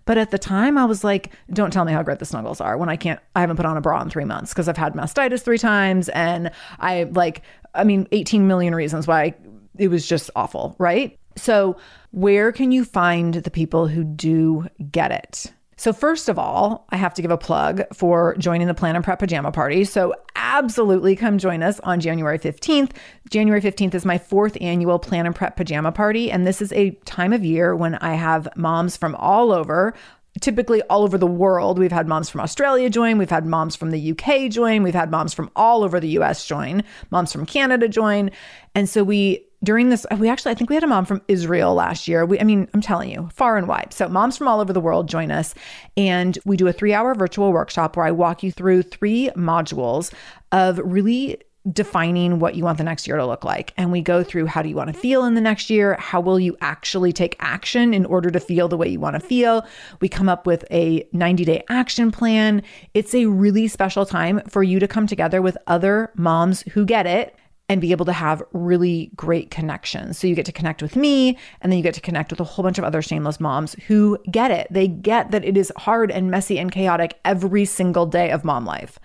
But 0.07 0.19
at 0.19 0.33
the 0.33 0.39
time, 0.39 0.77
I 0.77 0.85
was 0.85 1.05
like, 1.05 1.33
don't 1.53 1.73
tell 1.73 1.85
me 1.85 1.93
how 1.93 2.03
great 2.03 2.19
the 2.19 2.25
snuggles 2.25 2.61
are 2.61 2.77
when 2.77 2.89
I 2.89 2.97
can't, 2.97 3.21
I 3.37 3.41
haven't 3.41 3.57
put 3.57 3.67
on 3.67 3.77
a 3.77 3.81
bra 3.81 4.03
in 4.03 4.11
three 4.11 4.25
months 4.25 4.53
because 4.53 4.69
I've 4.69 4.77
had 4.77 4.95
mastitis 4.95 5.43
three 5.43 5.59
times. 5.59 6.09
And 6.09 6.51
I 6.81 7.05
like, 7.05 7.43
I 7.75 7.85
mean, 7.85 8.09
18 8.11 8.49
million 8.49 8.75
reasons 8.75 9.07
why 9.07 9.35
it 9.79 9.89
was 9.89 10.07
just 10.07 10.31
awful, 10.35 10.75
right? 10.79 11.17
So, 11.37 11.77
where 12.11 12.51
can 12.51 12.73
you 12.73 12.85
find 12.85 13.35
the 13.35 13.51
people 13.51 13.87
who 13.87 14.03
do 14.03 14.67
get 14.91 15.13
it? 15.13 15.53
So, 15.79 15.93
first 15.93 16.31
of 16.31 16.39
all, 16.39 16.87
I 16.89 16.97
have 16.97 17.13
to 17.15 17.23
give 17.23 17.31
a 17.31 17.37
plug 17.37 17.83
for 17.93 18.35
joining 18.39 18.67
the 18.67 18.75
Plan 18.75 18.97
and 18.97 19.05
Prep 19.05 19.19
Pajama 19.19 19.53
Party. 19.53 19.85
So, 19.85 20.15
absolutely 20.35 21.15
come 21.17 21.37
join 21.37 21.63
us 21.63 21.81
on 21.81 22.01
January 22.01 22.39
15th. 22.39 22.93
January 23.29 23.61
15th 23.61 23.95
is 23.95 24.07
my 24.07 24.17
fourth 24.17 24.57
annual 24.61 24.99
Plan 24.99 25.27
and 25.27 25.35
Prep 25.35 25.57
Pajama 25.57 25.93
Party. 25.93 26.31
And 26.31 26.47
this 26.47 26.63
is 26.63 26.73
a 26.73 26.93
time 27.05 27.35
of 27.35 27.45
year 27.45 27.77
when 27.77 27.97
I 27.97 28.15
have 28.15 28.49
moms 28.57 28.97
from 28.97 29.15
all 29.17 29.53
over 29.53 29.95
typically 30.41 30.83
all 30.83 31.03
over 31.03 31.19
the 31.19 31.27
world. 31.27 31.79
We've 31.79 31.93
had 31.93 32.07
moms 32.07 32.29
from 32.29 32.41
Australia 32.43 32.91
join, 32.91 33.19
we've 33.19 33.31
had 33.31 33.47
moms 33.47 33.77
from 33.77 33.91
the 33.91 34.13
UK 34.13 34.51
join, 34.51 34.83
we've 34.83 34.95
had 34.95 35.11
moms 35.11 35.33
from 35.33 35.51
all 35.57 35.83
over 35.83 35.99
the 35.99 36.09
US 36.19 36.47
join, 36.47 36.85
moms 37.11 37.33
from 37.33 37.47
Canada 37.47 37.89
join. 37.89 38.31
And 38.75 38.89
so 38.89 39.03
we 39.03 39.46
during 39.65 39.89
this, 39.89 40.07
we 40.19 40.29
actually, 40.29 40.53
I 40.53 40.55
think 40.55 40.71
we 40.71 40.77
had 40.77 40.85
a 40.85 40.89
mom 40.89 41.05
from 41.05 41.23
Israel 41.29 41.75
last 41.75 42.09
year. 42.09 42.25
We, 42.25 42.39
I 42.41 42.45
mean, 42.45 42.69
I'm 42.75 42.81
telling 42.81 43.11
you, 43.11 43.29
far 43.33 43.57
and 43.57 43.67
wide. 43.67 43.93
So, 43.93 44.09
moms 44.09 44.37
from 44.37 44.49
all 44.49 44.61
over 44.61 44.73
the 44.73 44.81
world 44.81 45.09
join 45.09 45.31
us, 45.31 45.55
and 45.97 46.39
we 46.45 46.57
do 46.57 46.69
a 46.69 46.73
three 46.73 46.93
hour 46.93 47.15
virtual 47.15 47.53
workshop 47.53 47.97
where 47.97 48.07
I 48.07 48.11
walk 48.11 48.43
you 48.43 48.53
through 48.53 48.83
three 48.83 49.31
modules 49.37 50.13
of 50.53 50.79
really 50.85 51.41
defining 51.73 52.39
what 52.39 52.55
you 52.55 52.65
want 52.65 52.79
the 52.79 52.85
next 52.85 53.07
year 53.07 53.17
to 53.17 53.27
look 53.27 53.45
like. 53.45 53.73
And 53.77 53.91
we 53.91 54.01
go 54.01 54.23
through 54.23 54.47
how 54.47 54.63
do 54.63 54.69
you 54.69 54.77
want 54.77 54.93
to 54.93 54.99
feel 54.99 55.25
in 55.25 55.35
the 55.35 55.41
next 55.41 55.69
year? 55.69 55.97
How 55.99 56.21
will 56.21 56.39
you 56.39 56.57
actually 56.61 57.13
take 57.13 57.37
action 57.41 57.93
in 57.93 58.07
order 58.07 58.31
to 58.31 58.41
feel 58.41 58.69
the 58.69 58.77
way 58.77 58.89
you 58.89 59.01
want 59.01 59.15
to 59.15 59.21
feel? 59.21 59.67
We 60.01 60.09
come 60.09 60.29
up 60.29 60.47
with 60.47 60.65
a 60.71 61.09
90 61.13 61.45
day 61.45 61.65
action 61.69 62.13
plan. 62.13 62.63
It's 62.95 63.15
a 63.15 63.27
really 63.27 63.69
special 63.69 64.07
time 64.07 64.43
for 64.49 64.63
you 64.63 64.79
to 64.79 64.87
come 64.87 65.07
together 65.07 65.43
with 65.43 65.59
other 65.67 66.13
moms 66.15 66.63
who 66.73 66.85
get 66.85 67.07
it 67.07 67.37
and 67.69 67.81
be 67.81 67.91
able 67.91 68.07
to 68.07 68.13
have 68.13 68.43
really 68.53 69.11
great 69.17 69.51
connections. 69.51 70.19
So 70.19 70.27
you 70.27 70.35
get 70.35 70.47
to 70.47 70.53
connect 70.53 70.83
with 70.83 70.97
me, 70.97 71.37
and 71.61 71.73
then 71.73 71.79
you 71.79 71.83
get 71.83 71.95
to 71.95 72.01
connect 72.01 72.31
with 72.31 72.41
a 72.41 72.45
whole 72.45 72.63
bunch 72.63 72.79
of 72.79 72.85
other 72.85 73.03
shameless 73.03 73.41
moms 73.41 73.75
who 73.87 74.19
get 74.31 74.51
it. 74.51 74.69
They 74.71 74.89
get 74.89 75.31
that 75.33 75.45
it 75.45 75.57
is 75.57 75.73
hard 75.77 76.11
and 76.11 76.31
messy 76.31 76.59
and 76.59 76.71
chaotic 76.71 77.19
every 77.25 77.65
single 77.65 78.07
day 78.07 78.31
of 78.31 78.45
mom 78.45 78.65
life. 78.65 78.99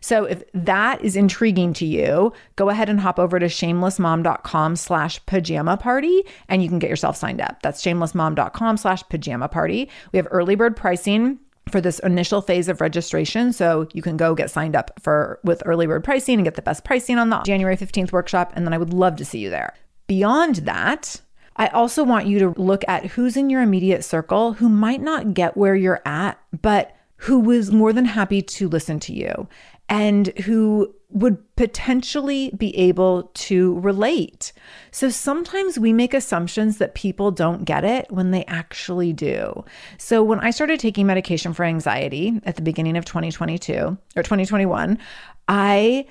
So 0.00 0.24
if 0.24 0.44
that 0.52 1.02
is 1.02 1.16
intriguing 1.16 1.72
to 1.74 1.86
you, 1.86 2.34
go 2.56 2.68
ahead 2.68 2.90
and 2.90 3.00
hop 3.00 3.18
over 3.18 3.38
to 3.38 3.46
shamelessmom.com 3.46 4.76
slash 4.76 5.24
pajama 5.24 5.78
party 5.78 6.24
and 6.46 6.62
you 6.62 6.68
can 6.68 6.78
get 6.78 6.90
yourself 6.90 7.16
signed 7.16 7.40
up. 7.40 7.62
That's 7.62 7.82
shamelessmom.com 7.82 8.76
slash 8.76 9.02
pajama 9.08 9.48
party. 9.48 9.88
We 10.12 10.18
have 10.18 10.28
early 10.30 10.56
bird 10.56 10.76
pricing 10.76 11.38
for 11.68 11.80
this 11.80 11.98
initial 12.00 12.40
phase 12.40 12.68
of 12.68 12.80
registration. 12.80 13.52
So 13.52 13.88
you 13.92 14.02
can 14.02 14.16
go 14.16 14.34
get 14.34 14.50
signed 14.50 14.76
up 14.76 14.92
for 15.00 15.40
with 15.44 15.62
early 15.64 15.86
bird 15.86 16.04
pricing 16.04 16.34
and 16.34 16.44
get 16.44 16.54
the 16.54 16.62
best 16.62 16.84
pricing 16.84 17.18
on 17.18 17.30
the 17.30 17.40
January 17.42 17.76
15th 17.76 18.12
workshop. 18.12 18.52
And 18.54 18.66
then 18.66 18.72
I 18.72 18.78
would 18.78 18.92
love 18.92 19.16
to 19.16 19.24
see 19.24 19.38
you 19.38 19.50
there. 19.50 19.74
Beyond 20.06 20.56
that, 20.56 21.20
I 21.56 21.68
also 21.68 22.04
want 22.04 22.26
you 22.26 22.38
to 22.40 22.60
look 22.60 22.84
at 22.88 23.06
who's 23.06 23.36
in 23.36 23.48
your 23.48 23.62
immediate 23.62 24.04
circle 24.04 24.54
who 24.54 24.68
might 24.68 25.00
not 25.00 25.34
get 25.34 25.56
where 25.56 25.74
you're 25.74 26.02
at, 26.04 26.38
but 26.62 26.96
who 27.16 27.40
was 27.40 27.70
more 27.70 27.92
than 27.92 28.04
happy 28.04 28.42
to 28.42 28.68
listen 28.68 29.00
to 29.00 29.14
you 29.14 29.48
and 29.88 30.28
who 30.40 30.94
would 31.10 31.38
potentially 31.54 32.50
be 32.56 32.76
able 32.76 33.30
to 33.34 33.78
relate. 33.78 34.52
So 34.90 35.08
sometimes 35.10 35.78
we 35.78 35.92
make 35.92 36.12
assumptions 36.12 36.78
that 36.78 36.94
people 36.94 37.30
don't 37.30 37.64
get 37.64 37.84
it 37.84 38.10
when 38.10 38.32
they 38.32 38.44
actually 38.46 39.12
do. 39.12 39.64
So 39.96 40.24
when 40.24 40.40
I 40.40 40.50
started 40.50 40.80
taking 40.80 41.06
medication 41.06 41.52
for 41.52 41.64
anxiety 41.64 42.40
at 42.44 42.56
the 42.56 42.62
beginning 42.62 42.96
of 42.96 43.04
2022 43.04 43.96
or 44.16 44.22
2021, 44.22 44.98
I 45.46 46.06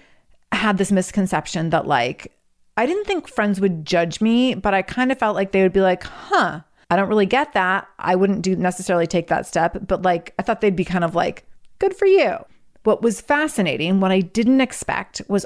had 0.53 0.77
this 0.77 0.91
misconception 0.91 1.71
that 1.71 1.85
like 1.85 2.31
I 2.77 2.85
didn't 2.85 3.05
think 3.05 3.27
friends 3.27 3.59
would 3.59 3.85
judge 3.85 4.21
me, 4.21 4.55
but 4.55 4.73
I 4.73 4.81
kind 4.81 5.11
of 5.11 5.19
felt 5.19 5.35
like 5.35 5.51
they 5.51 5.61
would 5.61 5.73
be 5.73 5.81
like, 5.81 6.03
"Huh, 6.03 6.61
I 6.89 6.95
don't 6.95 7.09
really 7.09 7.25
get 7.25 7.53
that. 7.53 7.87
I 7.99 8.15
wouldn't 8.15 8.41
do 8.41 8.55
necessarily 8.55 9.05
take 9.05 9.27
that 9.27 9.45
step, 9.45 9.77
but 9.85 10.01
like 10.01 10.33
I 10.39 10.43
thought 10.43 10.61
they'd 10.61 10.75
be 10.75 10.85
kind 10.85 11.03
of 11.03 11.13
like, 11.13 11.45
"Good 11.79 11.95
for 11.95 12.05
you." 12.05 12.37
What 12.83 13.01
was 13.01 13.21
fascinating, 13.21 13.99
what 13.99 14.11
I 14.11 14.21
didn't 14.21 14.61
expect 14.61 15.21
was 15.27 15.45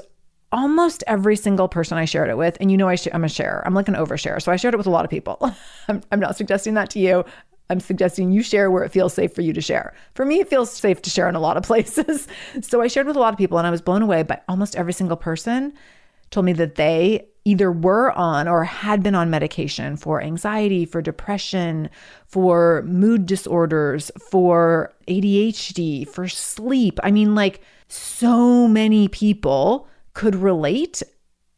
almost 0.50 1.04
every 1.06 1.36
single 1.36 1.68
person 1.68 1.98
I 1.98 2.04
shared 2.04 2.30
it 2.30 2.36
with, 2.36 2.56
and 2.60 2.70
you 2.70 2.76
know 2.76 2.88
I 2.88 2.96
I'm 3.12 3.24
a 3.24 3.28
sharer, 3.28 3.62
I'm 3.66 3.74
like 3.74 3.88
an 3.88 3.94
overshare. 3.94 4.40
So 4.42 4.50
I 4.50 4.56
shared 4.56 4.74
it 4.74 4.78
with 4.78 4.86
a 4.86 4.90
lot 4.90 5.04
of 5.04 5.10
people. 5.10 5.38
I'm, 5.88 6.02
I'm 6.10 6.20
not 6.20 6.36
suggesting 6.36 6.74
that 6.74 6.90
to 6.90 6.98
you. 6.98 7.24
I'm 7.70 7.80
suggesting 7.80 8.32
you 8.32 8.42
share 8.42 8.70
where 8.70 8.82
it 8.82 8.90
feels 8.90 9.12
safe 9.12 9.34
for 9.34 9.42
you 9.42 9.52
to 9.52 9.60
share. 9.60 9.94
For 10.14 10.24
me, 10.24 10.40
it 10.40 10.48
feels 10.48 10.72
safe 10.72 11.02
to 11.02 11.10
share 11.10 11.28
in 11.28 11.34
a 11.34 11.40
lot 11.40 11.56
of 11.56 11.62
places. 11.64 12.26
so 12.62 12.80
I 12.80 12.88
shared 12.88 13.06
with 13.06 13.16
a 13.16 13.20
lot 13.20 13.34
of 13.34 13.38
people, 13.38 13.58
and 13.58 13.66
I 13.66 13.70
was 13.70 13.82
blown 13.82 14.02
away 14.02 14.22
by 14.22 14.40
almost 14.48 14.76
every 14.76 14.92
single 14.92 15.16
person 15.16 15.74
told 16.30 16.46
me 16.46 16.52
that 16.54 16.74
they 16.74 17.27
either 17.44 17.72
were 17.72 18.12
on 18.12 18.46
or 18.48 18.64
had 18.64 19.02
been 19.02 19.14
on 19.14 19.30
medication 19.30 19.96
for 19.96 20.22
anxiety, 20.22 20.84
for 20.84 21.00
depression, 21.00 21.88
for 22.26 22.82
mood 22.86 23.26
disorders, 23.26 24.10
for 24.30 24.92
ADHD, 25.06 26.06
for 26.08 26.28
sleep. 26.28 27.00
I 27.02 27.10
mean, 27.10 27.34
like 27.34 27.60
so 27.88 28.68
many 28.68 29.08
people 29.08 29.88
could 30.14 30.34
relate 30.34 31.02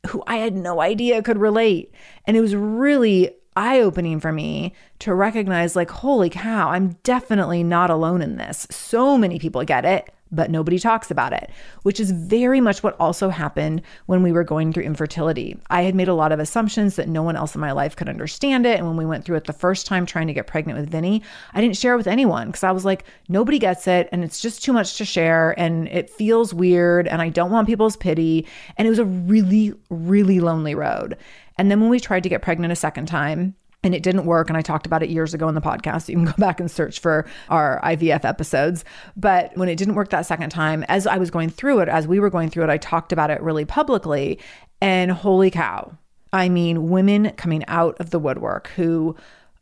who 0.09 0.23
I 0.27 0.37
had 0.37 0.57
no 0.57 0.81
idea 0.81 1.23
could 1.23 1.39
relate. 1.39 1.95
And 2.27 2.37
it 2.37 2.41
was 2.41 2.55
really 2.55 3.31
eye 3.57 3.81
opening 3.81 4.21
for 4.21 4.33
me 4.33 4.75
to 5.01 5.15
recognize, 5.15 5.77
like, 5.77 5.91
holy 5.91 6.31
cow, 6.31 6.71
I'm 6.71 6.97
definitely 7.03 7.63
not 7.63 7.91
alone 7.91 8.23
in 8.23 8.37
this. 8.37 8.67
So 8.71 9.19
many 9.19 9.39
people 9.39 9.65
get 9.65 9.85
it 9.85 10.09
but 10.33 10.51
nobody 10.51 10.79
talks 10.79 11.11
about 11.11 11.33
it, 11.33 11.51
which 11.83 12.01
is 12.01 12.11
very 12.11 12.61
much 12.61 12.83
what 12.83 12.97
also 13.01 13.29
happened 13.29 13.83
when 14.07 14.23
we 14.23 14.33
were 14.33 14.45
going 14.45 14.73
through 14.73 14.85
infertility. 14.85 15.59
I 15.71 15.83
had 15.83 15.95
made 15.95 16.09
a 16.09 16.15
lot 16.15 16.33
of 16.33 16.39
assumptions 16.39 16.97
that 16.97 17.09
no 17.09 17.23
one 17.23 17.37
else 17.37 17.55
in 17.55 17.61
my 17.61 17.73
life 17.73 17.97
could 17.97 18.09
understand 18.09 18.67
it. 18.67 18.79
And 18.79 18.87
when 18.87 18.97
we 18.97 19.07
went 19.07 19.25
through 19.25 19.37
it 19.37 19.45
the 19.45 19.53
first 19.53 19.87
time 19.87 20.07
trying 20.07 20.27
to 20.29 20.33
get 20.33 20.47
pregnant 20.47 20.79
with 20.79 20.91
Vinny, 20.91 21.23
I 21.53 21.61
didn't 21.61 21.77
share 21.77 21.95
it 21.95 21.99
with 21.99 22.07
anyone 22.07 22.49
because 22.49 22.65
I 22.65 22.71
was 22.71 22.85
like, 22.85 23.05
nobody 23.29 23.59
gets 23.59 23.87
it 23.87 24.09
and 24.13 24.25
it's 24.25 24.41
just 24.41 24.63
too 24.63 24.73
much 24.73 24.97
to 24.99 25.05
share 25.05 25.59
and 25.59 25.89
it 25.89 26.11
feels 26.11 26.55
weird 26.55 27.09
and 27.09 27.21
I 27.21 27.29
don't 27.29 27.51
want 27.51 27.67
people's 27.67 27.97
pity. 27.97 28.47
And 28.77 28.87
it 28.87 28.91
was 28.91 28.99
a 28.99 29.05
really, 29.05 29.75
really 29.89 30.41
lonely 30.41 30.75
road. 30.75 31.17
And 31.59 31.71
then 31.71 31.81
when 31.81 31.91
we 31.91 32.01
tried 32.01 32.23
to 32.23 32.29
get 32.29 32.43
pregnant 32.43 32.73
a 32.73 32.77
second 32.77 33.07
time, 33.07 33.55
and 33.83 33.95
it 33.95 34.03
didn't 34.03 34.27
work. 34.27 34.49
And 34.49 34.57
I 34.57 34.63
talked 34.63 34.87
about 34.87 35.03
it 35.03 35.11
years 35.11 35.35
ago 35.35 35.49
in 35.49 35.55
the 35.55 35.61
podcast. 35.61 36.03
So 36.03 36.13
you 36.13 36.19
can 36.19 36.27
go 36.27 36.33
back 36.39 36.61
and 36.61 36.71
search 36.71 37.01
for 37.01 37.27
our 37.49 37.81
IVF 37.83 38.25
episodes. 38.25 38.85
But 39.17 39.57
when 39.57 39.69
it 39.69 39.77
didn't 39.77 39.95
work 39.95 40.11
that 40.11 40.27
second 40.27 40.51
time, 40.51 40.85
as 40.89 41.07
I 41.07 41.19
was 41.19 41.31
going 41.31 41.51
through 41.51 41.81
it, 41.81 41.89
as 41.89 42.07
we 42.07 42.21
were 42.21 42.31
going 42.31 42.51
through 42.51 42.65
it, 42.65 42.71
I 42.71 42.79
talked 42.79 43.13
about 43.13 43.31
it 43.31 43.41
really 43.43 43.65
publicly. 43.65 44.39
And 44.81 45.11
holy 45.11 45.51
cow, 45.51 45.97
I 46.33 46.49
mean, 46.49 46.91
women 46.91 47.31
coming 47.33 47.65
out 47.67 47.97
of 48.01 48.11
the 48.11 48.19
woodwork 48.19 48.69
who 48.69 49.17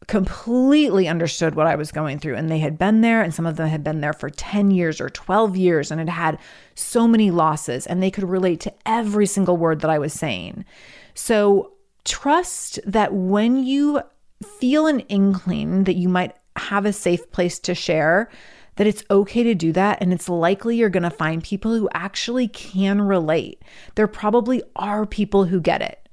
completely 0.06 1.08
understood 1.08 1.54
what 1.54 1.66
I 1.66 1.74
was 1.74 1.92
going 1.92 2.18
through. 2.18 2.36
And 2.36 2.50
they 2.50 2.58
had 2.58 2.78
been 2.78 3.00
there, 3.00 3.20
and 3.20 3.34
some 3.34 3.46
of 3.46 3.56
them 3.56 3.68
had 3.68 3.82
been 3.82 4.00
there 4.00 4.12
for 4.12 4.30
10 4.30 4.70
years 4.70 5.00
or 5.00 5.10
12 5.10 5.56
years 5.56 5.90
and 5.90 5.98
had 5.98 6.08
had 6.08 6.38
so 6.74 7.08
many 7.08 7.30
losses, 7.30 7.86
and 7.86 8.02
they 8.02 8.10
could 8.10 8.24
relate 8.24 8.60
to 8.60 8.74
every 8.86 9.26
single 9.26 9.56
word 9.56 9.80
that 9.80 9.90
I 9.90 9.98
was 9.98 10.12
saying. 10.12 10.64
So 11.14 11.72
trust 12.08 12.80
that 12.86 13.12
when 13.12 13.64
you 13.64 14.00
feel 14.58 14.86
an 14.86 15.00
inkling 15.00 15.84
that 15.84 15.96
you 15.96 16.08
might 16.08 16.34
have 16.56 16.86
a 16.86 16.92
safe 16.92 17.30
place 17.30 17.58
to 17.60 17.74
share, 17.74 18.30
that 18.76 18.86
it's 18.86 19.04
okay 19.10 19.42
to 19.42 19.54
do 19.54 19.72
that. 19.72 19.98
And 20.00 20.12
it's 20.12 20.28
likely 20.28 20.76
you're 20.76 20.88
going 20.88 21.02
to 21.02 21.10
find 21.10 21.42
people 21.42 21.74
who 21.74 21.88
actually 21.92 22.48
can 22.48 23.02
relate. 23.02 23.62
There 23.96 24.06
probably 24.06 24.62
are 24.76 25.04
people 25.04 25.44
who 25.44 25.60
get 25.60 25.82
it. 25.82 26.08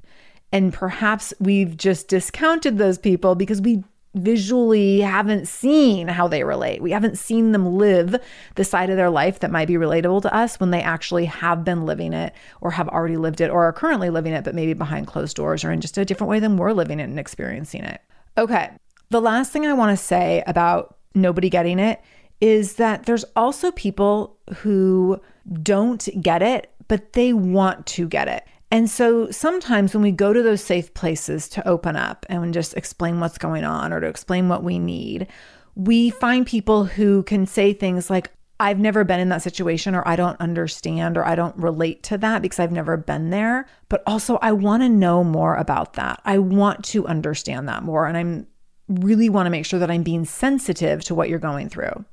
And 0.52 0.74
perhaps 0.74 1.34
we've 1.40 1.78
just 1.78 2.08
discounted 2.08 2.78
those 2.78 2.98
people 2.98 3.36
because 3.36 3.62
we 3.62 3.84
visually 4.16 5.02
haven't 5.02 5.48
seen 5.48 6.08
how 6.08 6.28
they 6.28 6.44
relate. 6.44 6.82
We 6.82 6.92
haven't 6.92 7.18
seen 7.18 7.52
them 7.52 7.78
live 7.78 8.16
the 8.56 8.64
side 8.64 8.90
of 8.90 8.98
their 8.98 9.10
life 9.10 9.40
that 9.40 9.52
might 9.52 9.68
be 9.68 9.76
relatable 9.76 10.22
to 10.24 10.34
us 10.34 10.60
when 10.60 10.72
they 10.72 10.82
actually 10.82 11.26
have 11.26 11.64
been 11.64 11.86
living 11.86 12.14
it 12.14 12.34
or 12.62 12.72
have 12.72 12.88
already 12.90 13.18
lived 13.18 13.42
it 13.42 13.52
or 13.52 13.66
are 13.66 13.74
currently 13.74 14.10
living 14.10 14.34
it, 14.34 14.44
but 14.44 14.56
maybe 14.56 14.74
behind 14.74 15.08
closed 15.08 15.36
doors 15.36 15.64
or 15.64 15.72
in 15.72 15.82
just 15.82 15.98
a 15.98 16.06
different 16.06 16.30
way 16.30 16.40
than 16.40 16.58
we're 16.58 16.72
living 16.72 17.00
it 17.00 17.04
and 17.04 17.20
experiencing 17.20 17.84
it. 17.84 18.02
Okay. 18.38 18.72
The 19.10 19.22
last 19.22 19.52
thing 19.52 19.68
I 19.68 19.74
want 19.74 19.98
to 19.98 20.04
say 20.04 20.44
about 20.48 20.98
nobody 21.14 21.50
getting 21.50 21.80
it 21.80 22.02
is 22.42 22.74
that 22.76 23.06
there's 23.06 23.26
also 23.36 23.72
people 23.72 24.38
who 24.58 25.20
don't 25.62 26.08
get 26.22 26.42
it, 26.42 26.72
but 26.88 27.14
they 27.14 27.34
want 27.34 27.86
to 27.88 28.08
get 28.08 28.28
it. 28.28 28.46
And 28.72 28.90
so 28.90 29.30
sometimes 29.32 29.94
when 29.94 30.04
we 30.04 30.12
go 30.12 30.34
to 30.34 30.42
those 30.42 30.64
safe 30.64 30.94
places 30.94 31.48
to 31.50 31.68
open 31.68 31.96
up 31.96 32.26
and 32.30 32.54
just 32.54 32.76
explain 32.76 33.20
what's 33.20 33.38
going 33.38 33.64
on 33.64 33.94
or 33.94 34.02
to 34.02 34.08
explain 34.08 34.50
what 34.50 34.64
we 34.64 34.80
need, 34.80 35.28
we 35.76 36.10
find 36.10 36.48
people 36.48 36.86
who 36.86 37.24
can 37.24 37.46
say 37.46 37.74
things 37.74 38.10
like, 38.10 38.32
I've 38.60 38.80
never 38.80 39.04
been 39.04 39.20
in 39.20 39.30
that 39.30 39.42
situation, 39.42 39.96
or 39.96 40.08
I 40.08 40.16
don't 40.16 40.40
understand, 40.40 41.18
or 41.18 41.26
I 41.26 41.36
don't 41.36 41.58
relate 41.58 42.04
to 42.04 42.18
that 42.20 42.42
because 42.42 42.58
I've 42.58 42.72
never 42.72 42.96
been 42.96 43.30
there. 43.30 43.68
But 43.90 44.02
also, 44.08 44.38
I 44.42 44.54
want 44.54 44.82
to 44.82 44.88
know 44.88 45.26
more 45.26 45.56
about 45.56 45.94
that. 45.96 46.22
I 46.24 46.38
want 46.38 46.86
to 46.86 47.06
understand 47.06 47.68
that 47.68 47.84
more. 47.84 48.08
And 48.08 48.16
I'm 48.16 48.48
really 48.88 49.30
want 49.30 49.46
to 49.48 49.50
make 49.50 49.66
sure 49.66 49.80
that 49.80 49.92
I'm 49.92 50.04
being 50.04 50.24
sensitive 50.24 51.04
to 51.04 51.16
what 51.16 51.28
you're 51.28 51.38
going 51.38 51.68
through. 51.68 52.06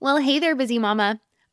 Well, 0.00 0.18
hey 0.18 0.38
there, 0.38 0.54
busy 0.54 0.78
mama. 0.78 1.20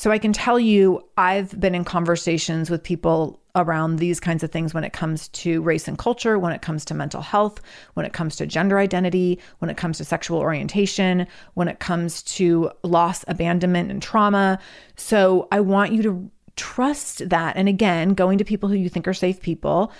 So 0.00 0.10
I 0.10 0.16
can 0.16 0.32
tell 0.32 0.58
you, 0.58 1.04
I've 1.18 1.60
been 1.60 1.74
in 1.74 1.84
conversations 1.84 2.70
with 2.70 2.82
people 2.82 3.38
around 3.54 3.98
these 3.98 4.18
kinds 4.18 4.42
of 4.42 4.50
things 4.50 4.72
when 4.72 4.82
it 4.82 4.94
comes 4.94 5.28
to 5.28 5.60
race 5.60 5.86
and 5.86 5.98
culture, 5.98 6.38
when 6.38 6.54
it 6.54 6.62
comes 6.62 6.86
to 6.86 6.94
mental 6.94 7.20
health, 7.20 7.60
when 7.92 8.06
it 8.06 8.14
comes 8.14 8.34
to 8.36 8.46
gender 8.46 8.78
identity, 8.78 9.38
when 9.58 9.68
it 9.70 9.76
comes 9.76 9.98
to 9.98 10.04
sexual 10.06 10.38
orientation, 10.38 11.26
when 11.52 11.68
it 11.68 11.80
comes 11.80 12.22
to 12.22 12.70
loss, 12.82 13.26
abandonment, 13.28 13.90
and 13.90 14.00
trauma. 14.00 14.58
So 14.96 15.48
I 15.52 15.60
want 15.60 15.92
you 15.92 16.02
to 16.04 16.30
trust 16.56 17.28
that. 17.28 17.54
And 17.58 17.68
again, 17.68 18.14
going 18.14 18.38
to 18.38 18.44
people 18.44 18.70
who 18.70 18.76
you 18.76 18.88
think 18.88 19.06
are 19.06 19.12
safe 19.12 19.42
people 19.42 19.92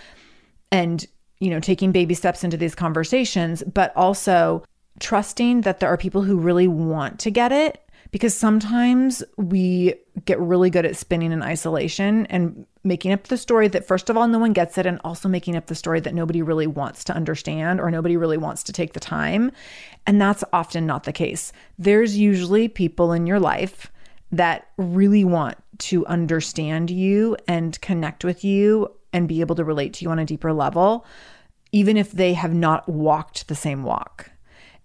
and, 0.73 1.07
you 1.41 1.51
know, 1.51 1.61
taking 1.61 1.93
baby 1.93 2.15
steps 2.15 2.43
into 2.43 2.57
these 2.57 2.75
conversations, 2.75 3.63
but 3.65 3.95
also 3.95 4.65
trusting 4.99 5.61
that 5.61 5.81
there 5.81 5.91
are 5.91 5.99
people 5.99 6.23
who 6.23 6.39
really 6.39 6.69
want 6.69 7.19
to 7.19 7.31
get 7.31 7.53
it 7.53 7.85
because 8.11 8.35
sometimes 8.35 9.23
we 9.37 9.94
get 10.25 10.38
really 10.40 10.70
good 10.70 10.85
at 10.85 10.96
spinning 10.96 11.33
in 11.33 11.42
isolation 11.42 12.27
and 12.27 12.66
making 12.83 13.12
up 13.12 13.25
the 13.25 13.37
story 13.37 13.68
that 13.68 13.87
first 13.87 14.11
of 14.11 14.16
all 14.16 14.27
no 14.27 14.38
one 14.38 14.53
gets 14.53 14.79
it 14.79 14.87
and 14.87 15.01
also 15.05 15.29
making 15.29 15.57
up 15.57 15.66
the 15.66 15.75
story 15.75 16.01
that 16.01 16.14
nobody 16.14 16.42
really 16.42 16.66
wants 16.66 17.05
to 17.05 17.14
understand 17.14 17.81
or 17.81 17.90
nobody 17.90 18.16
really 18.16 18.38
wants 18.38 18.62
to 18.62 18.73
take 18.73 18.92
the 18.92 19.01
time. 19.01 19.53
And 20.07 20.20
that's 20.20 20.44
often 20.53 20.87
not 20.87 21.05
the 21.05 21.12
case. 21.12 21.53
There's 21.79 22.16
usually 22.16 22.68
people 22.68 23.12
in 23.12 23.27
your 23.27 23.40
life 23.40 23.92
that 24.33 24.68
really 24.77 25.25
want 25.25 25.57
to 25.79 26.07
understand 26.07 26.90
you 26.90 27.37
and 27.49 27.81
connect 27.81 28.25
with 28.25 28.44
you 28.44 28.92
and 29.12 29.29
be 29.29 29.40
able 29.40 29.57
to 29.57 29.64
relate 29.64 29.94
to 29.94 30.05
you 30.05 30.11
on 30.11 30.18
a 30.18 30.25
deeper 30.25 30.53
level 30.53 31.05
even 31.73 31.96
if 31.96 32.12
they 32.12 32.35
have 32.35 32.55
not 32.55 32.88
walked 32.88 33.49
the 33.49 33.55
same 33.55 33.83
walk. 33.83 34.31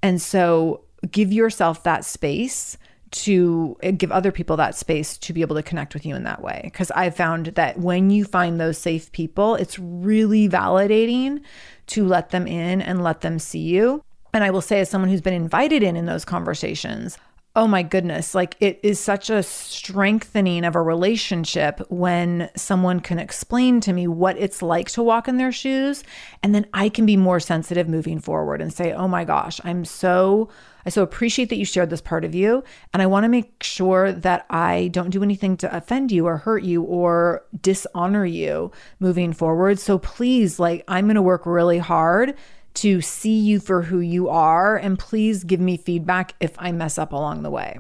And 0.02 0.22
so 0.22 0.82
give 1.12 1.32
yourself 1.32 1.84
that 1.84 2.06
space 2.06 2.78
to 3.16 3.78
uh, 3.84 3.92
give 3.92 4.12
other 4.12 4.32
people 4.32 4.58
that 4.58 4.76
space 4.76 5.18
to 5.18 5.34
be 5.34 5.42
able 5.42 5.56
to 5.56 5.64
connect 5.64 5.94
with 5.94 6.06
you 6.06 6.16
in 6.16 6.24
that 6.24 6.42
way. 6.42 6.62
Because 6.64 6.92
I've 6.92 7.16
found 7.16 7.48
that 7.48 7.80
when 7.80 8.10
you 8.10 8.26
find 8.26 8.60
those 8.60 8.78
safe 8.78 9.12
people, 9.12 9.56
it's 9.56 9.80
really 9.80 10.50
validating 10.50 11.42
to 11.88 12.06
let 12.06 12.32
them 12.32 12.48
in 12.48 12.82
and 12.82 13.04
let 13.04 13.22
them 13.22 13.40
see 13.40 13.60
you. 13.60 14.04
And 14.34 14.44
I 14.44 14.52
will 14.52 14.62
say, 14.62 14.82
as 14.82 14.90
someone 14.90 15.10
who's 15.10 15.22
been 15.22 15.34
invited 15.34 15.82
in 15.82 15.96
in 15.96 16.08
those 16.08 16.26
conversations, 16.26 17.18
oh 17.56 17.68
my 17.68 17.84
goodness, 17.84 18.36
like 18.36 18.58
it 18.60 18.80
is 18.84 19.00
such 19.00 19.30
a 19.30 19.42
strengthening 19.42 20.66
of 20.66 20.76
a 20.76 20.82
relationship 20.82 21.80
when 21.90 22.50
someone 22.56 23.00
can 23.00 23.18
explain 23.18 23.80
to 23.80 23.94
me 23.94 24.08
what 24.08 24.38
it's 24.38 24.62
like 24.62 24.90
to 24.90 25.02
walk 25.02 25.30
in 25.30 25.38
their 25.38 25.54
shoes. 25.54 26.04
And 26.44 26.54
then 26.54 26.68
I 26.74 26.90
can 26.90 27.06
be 27.06 27.16
more 27.16 27.40
sensitive 27.40 27.88
moving 27.88 28.20
forward 28.20 28.62
and 28.62 28.74
say, 28.74 28.92
oh 28.92 29.08
my 29.08 29.24
gosh, 29.24 29.62
I'm 29.64 29.86
so 29.86 30.50
I 30.86 30.90
so 30.90 31.02
appreciate 31.02 31.50
that 31.50 31.58
you 31.58 31.66
shared 31.66 31.90
this 31.90 32.02
part 32.02 32.24
of 32.24 32.36
you. 32.36 32.64
And 32.94 33.02
I 33.02 33.08
want 33.08 33.24
to 33.24 33.30
make 33.30 33.64
sure 33.64 34.12
that 34.12 34.46
I 34.50 34.90
don't 34.90 35.10
do 35.10 35.24
anything 35.24 35.58
to 35.58 35.76
offend 35.76 36.12
you 36.12 36.28
or 36.28 36.38
hurt 36.38 36.64
you 36.64 36.84
or 36.84 37.44
dishonor 37.62 38.26
you 38.26 38.72
moving 39.00 39.34
forward. 39.34 39.80
So 39.80 39.98
please, 39.98 40.60
like, 40.60 40.84
I'm 40.88 41.06
going 41.06 41.16
to 41.16 41.22
work 41.22 41.46
really 41.46 41.80
hard 41.80 42.36
to 42.76 43.02
see 43.02 43.40
you 43.40 43.60
for 43.60 43.82
who 43.82 44.00
you 44.00 44.30
are. 44.30 44.78
And 44.78 45.00
please 45.00 45.44
give 45.44 45.60
me 45.60 45.78
feedback 45.78 46.36
if 46.40 46.54
I 46.58 46.72
mess 46.72 46.98
up 46.98 47.14
along 47.14 47.44
the 47.44 47.52
way. 47.52 47.80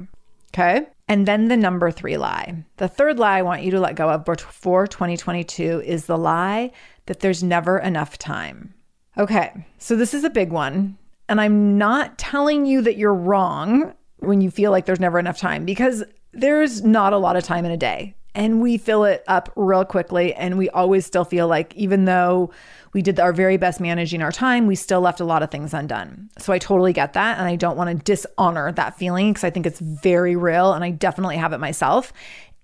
Okay. 0.54 0.88
And 1.08 1.28
then 1.28 1.50
the 1.50 1.58
number 1.58 1.92
three 1.92 2.18
lie. 2.18 2.64
The 2.78 2.88
third 2.88 3.20
lie 3.20 3.40
I 3.40 3.44
want 3.44 3.62
you 3.62 3.72
to 3.72 3.80
let 3.80 3.96
go 3.96 4.10
of 4.10 4.26
for 4.26 4.88
2022 4.88 5.82
is 5.86 6.06
the 6.06 6.18
lie 6.18 6.72
that 7.06 7.20
there's 7.20 7.44
never 7.44 7.78
enough 7.78 8.18
time. 8.18 8.74
Okay. 9.18 9.66
So 9.78 9.96
this 9.96 10.14
is 10.14 10.24
a 10.24 10.30
big 10.30 10.52
one. 10.52 10.98
And 11.28 11.42
I'm 11.42 11.78
not 11.78 12.18
telling 12.18 12.66
you 12.66 12.82
that 12.82 12.98
you're 12.98 13.14
wrong 13.14 13.94
when 14.20 14.42
you 14.42 14.52
feel 14.52 14.72
like 14.72 14.86
there's 14.86 15.00
never 15.00 15.20
enough 15.20 15.38
time 15.38 15.66
because 15.66 16.04
there's 16.34 16.84
not 16.84 17.14
a 17.14 17.18
lot 17.18 17.36
of 17.36 17.44
time 17.44 17.66
in 17.66 17.72
a 17.72 17.78
day 17.78 18.16
and 18.36 18.62
we 18.62 18.78
fill 18.78 19.06
it 19.06 19.24
up 19.28 19.52
real 19.56 19.86
quickly. 19.86 20.34
And 20.34 20.58
we 20.58 20.70
always 20.70 21.06
still 21.06 21.24
feel 21.24 21.48
like, 21.48 21.74
even 21.76 22.06
though 22.06 22.52
we 22.94 23.02
did 23.02 23.20
our 23.20 23.34
very 23.34 23.58
best 23.58 23.80
managing 23.80 24.22
our 24.22 24.32
time, 24.32 24.68
we 24.68 24.76
still 24.76 25.02
left 25.02 25.22
a 25.22 25.26
lot 25.26 25.42
of 25.42 25.50
things 25.50 25.74
undone. 25.74 26.30
So 26.38 26.52
I 26.54 26.60
totally 26.60 26.94
get 26.94 27.14
that. 27.14 27.40
And 27.40 27.48
I 27.48 27.56
don't 27.56 27.78
want 27.78 27.90
to 27.90 28.04
dishonor 28.04 28.72
that 28.74 28.98
feeling 28.98 29.32
because 29.32 29.46
I 29.46 29.50
think 29.50 29.66
it's 29.66 29.80
very 29.80 30.36
real 30.36 30.74
and 30.74 30.84
I 30.84 30.92
definitely 30.92 31.38
have 31.38 31.54
it 31.54 31.60
myself. 31.60 32.12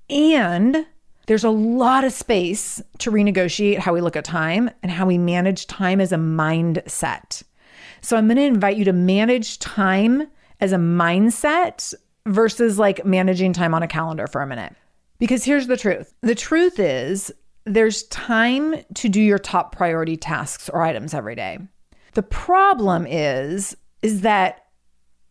And 0.09 0.85
there's 1.27 1.45
a 1.45 1.49
lot 1.49 2.03
of 2.03 2.11
space 2.11 2.81
to 2.99 3.11
renegotiate 3.11 3.79
how 3.79 3.93
we 3.93 4.01
look 4.01 4.17
at 4.17 4.25
time 4.25 4.69
and 4.83 4.91
how 4.91 5.05
we 5.05 5.17
manage 5.17 5.67
time 5.67 6.01
as 6.01 6.11
a 6.11 6.17
mindset. 6.17 7.43
So 8.01 8.17
I'm 8.17 8.27
going 8.27 8.37
to 8.37 8.43
invite 8.43 8.77
you 8.77 8.85
to 8.85 8.93
manage 8.93 9.59
time 9.59 10.27
as 10.59 10.71
a 10.71 10.77
mindset 10.77 11.93
versus 12.27 12.77
like 12.77 13.05
managing 13.05 13.53
time 13.53 13.73
on 13.73 13.83
a 13.83 13.87
calendar 13.87 14.27
for 14.27 14.41
a 14.41 14.47
minute. 14.47 14.73
Because 15.19 15.43
here's 15.43 15.67
the 15.67 15.77
truth 15.77 16.13
the 16.21 16.35
truth 16.35 16.79
is, 16.79 17.31
there's 17.65 18.03
time 18.03 18.75
to 18.95 19.09
do 19.09 19.21
your 19.21 19.37
top 19.37 19.75
priority 19.75 20.17
tasks 20.17 20.69
or 20.69 20.81
items 20.81 21.13
every 21.13 21.35
day. 21.35 21.59
The 22.13 22.23
problem 22.23 23.05
is, 23.07 23.77
is 24.01 24.21
that 24.21 24.65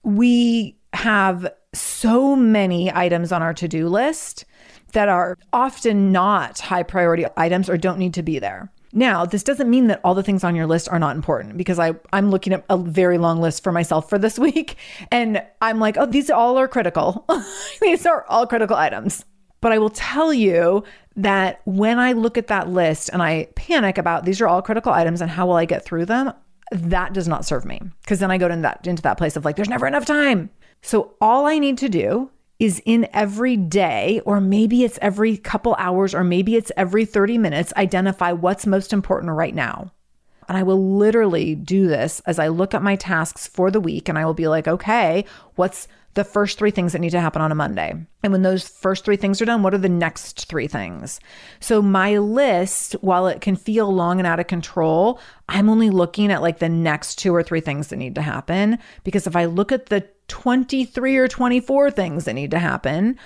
we 0.02 0.78
have 0.92 1.52
so 1.74 2.34
many 2.34 2.92
items 2.92 3.32
on 3.32 3.42
our 3.42 3.54
to 3.54 3.68
do 3.68 3.88
list 3.88 4.44
that 4.92 5.08
are 5.08 5.36
often 5.52 6.12
not 6.12 6.58
high 6.60 6.82
priority 6.82 7.26
items 7.36 7.68
or 7.68 7.76
don't 7.76 7.98
need 7.98 8.14
to 8.14 8.22
be 8.22 8.38
there. 8.38 8.72
Now, 8.92 9.24
this 9.24 9.42
doesn't 9.42 9.70
mean 9.70 9.86
that 9.86 10.00
all 10.02 10.14
the 10.14 10.22
things 10.22 10.42
on 10.42 10.56
your 10.56 10.66
list 10.66 10.88
are 10.88 10.98
not 10.98 11.14
important 11.14 11.56
because 11.56 11.78
I, 11.78 11.94
I'm 12.12 12.30
looking 12.30 12.52
at 12.52 12.64
a 12.68 12.76
very 12.76 13.18
long 13.18 13.40
list 13.40 13.62
for 13.62 13.72
myself 13.72 14.08
for 14.08 14.18
this 14.18 14.38
week. 14.38 14.76
And 15.10 15.42
I'm 15.62 15.78
like, 15.78 15.96
oh, 15.96 16.06
these 16.06 16.30
all 16.30 16.58
are 16.58 16.68
critical. 16.68 17.26
these 17.80 18.06
are 18.06 18.24
all 18.28 18.46
critical 18.46 18.76
items. 18.76 19.24
But 19.60 19.72
I 19.72 19.78
will 19.78 19.90
tell 19.90 20.32
you 20.32 20.84
that 21.16 21.60
when 21.66 21.98
I 21.98 22.12
look 22.12 22.38
at 22.38 22.46
that 22.46 22.68
list 22.68 23.10
and 23.12 23.22
I 23.22 23.48
panic 23.54 23.98
about 23.98 24.24
these 24.24 24.40
are 24.40 24.48
all 24.48 24.62
critical 24.62 24.92
items 24.92 25.20
and 25.20 25.30
how 25.30 25.46
will 25.46 25.54
I 25.54 25.66
get 25.66 25.84
through 25.84 26.06
them, 26.06 26.32
that 26.72 27.12
does 27.12 27.28
not 27.28 27.44
serve 27.44 27.64
me. 27.64 27.80
Because 28.00 28.20
then 28.20 28.30
I 28.30 28.38
go 28.38 28.46
into 28.46 28.62
that 28.62 28.86
into 28.86 29.02
that 29.02 29.18
place 29.18 29.36
of 29.36 29.44
like, 29.44 29.56
there's 29.56 29.68
never 29.68 29.86
enough 29.86 30.06
time. 30.06 30.50
So 30.82 31.14
all 31.20 31.46
I 31.46 31.58
need 31.58 31.78
to 31.78 31.88
do 31.88 32.30
is 32.60 32.80
in 32.84 33.08
every 33.12 33.56
day, 33.56 34.20
or 34.24 34.40
maybe 34.40 34.84
it's 34.84 34.98
every 35.02 35.36
couple 35.36 35.74
hours, 35.78 36.14
or 36.14 36.22
maybe 36.22 36.54
it's 36.54 36.70
every 36.76 37.06
30 37.06 37.38
minutes, 37.38 37.72
identify 37.76 38.30
what's 38.30 38.66
most 38.66 38.92
important 38.92 39.32
right 39.32 39.54
now. 39.54 39.90
And 40.48 40.58
I 40.58 40.62
will 40.62 40.96
literally 40.96 41.54
do 41.54 41.88
this 41.88 42.20
as 42.26 42.38
I 42.38 42.48
look 42.48 42.74
at 42.74 42.82
my 42.82 42.96
tasks 42.96 43.46
for 43.46 43.70
the 43.70 43.80
week 43.80 44.08
and 44.08 44.18
I 44.18 44.24
will 44.24 44.34
be 44.34 44.48
like, 44.48 44.68
okay, 44.68 45.24
what's 45.54 45.88
the 46.14 46.24
first 46.24 46.58
three 46.58 46.70
things 46.70 46.92
that 46.92 46.98
need 47.00 47.10
to 47.10 47.20
happen 47.20 47.40
on 47.40 47.52
a 47.52 47.54
Monday. 47.56 47.94
And 48.22 48.32
when 48.32 48.42
those 48.42 48.68
first 48.68 49.04
three 49.04 49.16
things 49.16 49.40
are 49.40 49.44
done, 49.44 49.62
what 49.62 49.74
are 49.74 49.78
the 49.78 49.88
next 49.88 50.48
three 50.48 50.66
things? 50.66 51.20
So 51.60 51.80
my 51.80 52.18
list, 52.18 52.94
while 53.00 53.28
it 53.28 53.40
can 53.40 53.54
feel 53.54 53.92
long 53.92 54.18
and 54.18 54.26
out 54.26 54.40
of 54.40 54.48
control, 54.48 55.20
I'm 55.48 55.68
only 55.68 55.90
looking 55.90 56.32
at 56.32 56.42
like 56.42 56.58
the 56.58 56.68
next 56.68 57.16
two 57.16 57.34
or 57.34 57.42
three 57.42 57.60
things 57.60 57.88
that 57.88 57.96
need 57.96 58.16
to 58.16 58.22
happen. 58.22 58.78
Because 59.04 59.26
if 59.26 59.36
I 59.36 59.44
look 59.44 59.70
at 59.70 59.86
the 59.86 60.06
23 60.28 61.16
or 61.16 61.28
24 61.28 61.90
things 61.90 62.24
that 62.24 62.34
need 62.34 62.50
to 62.50 62.58
happen, 62.58 63.18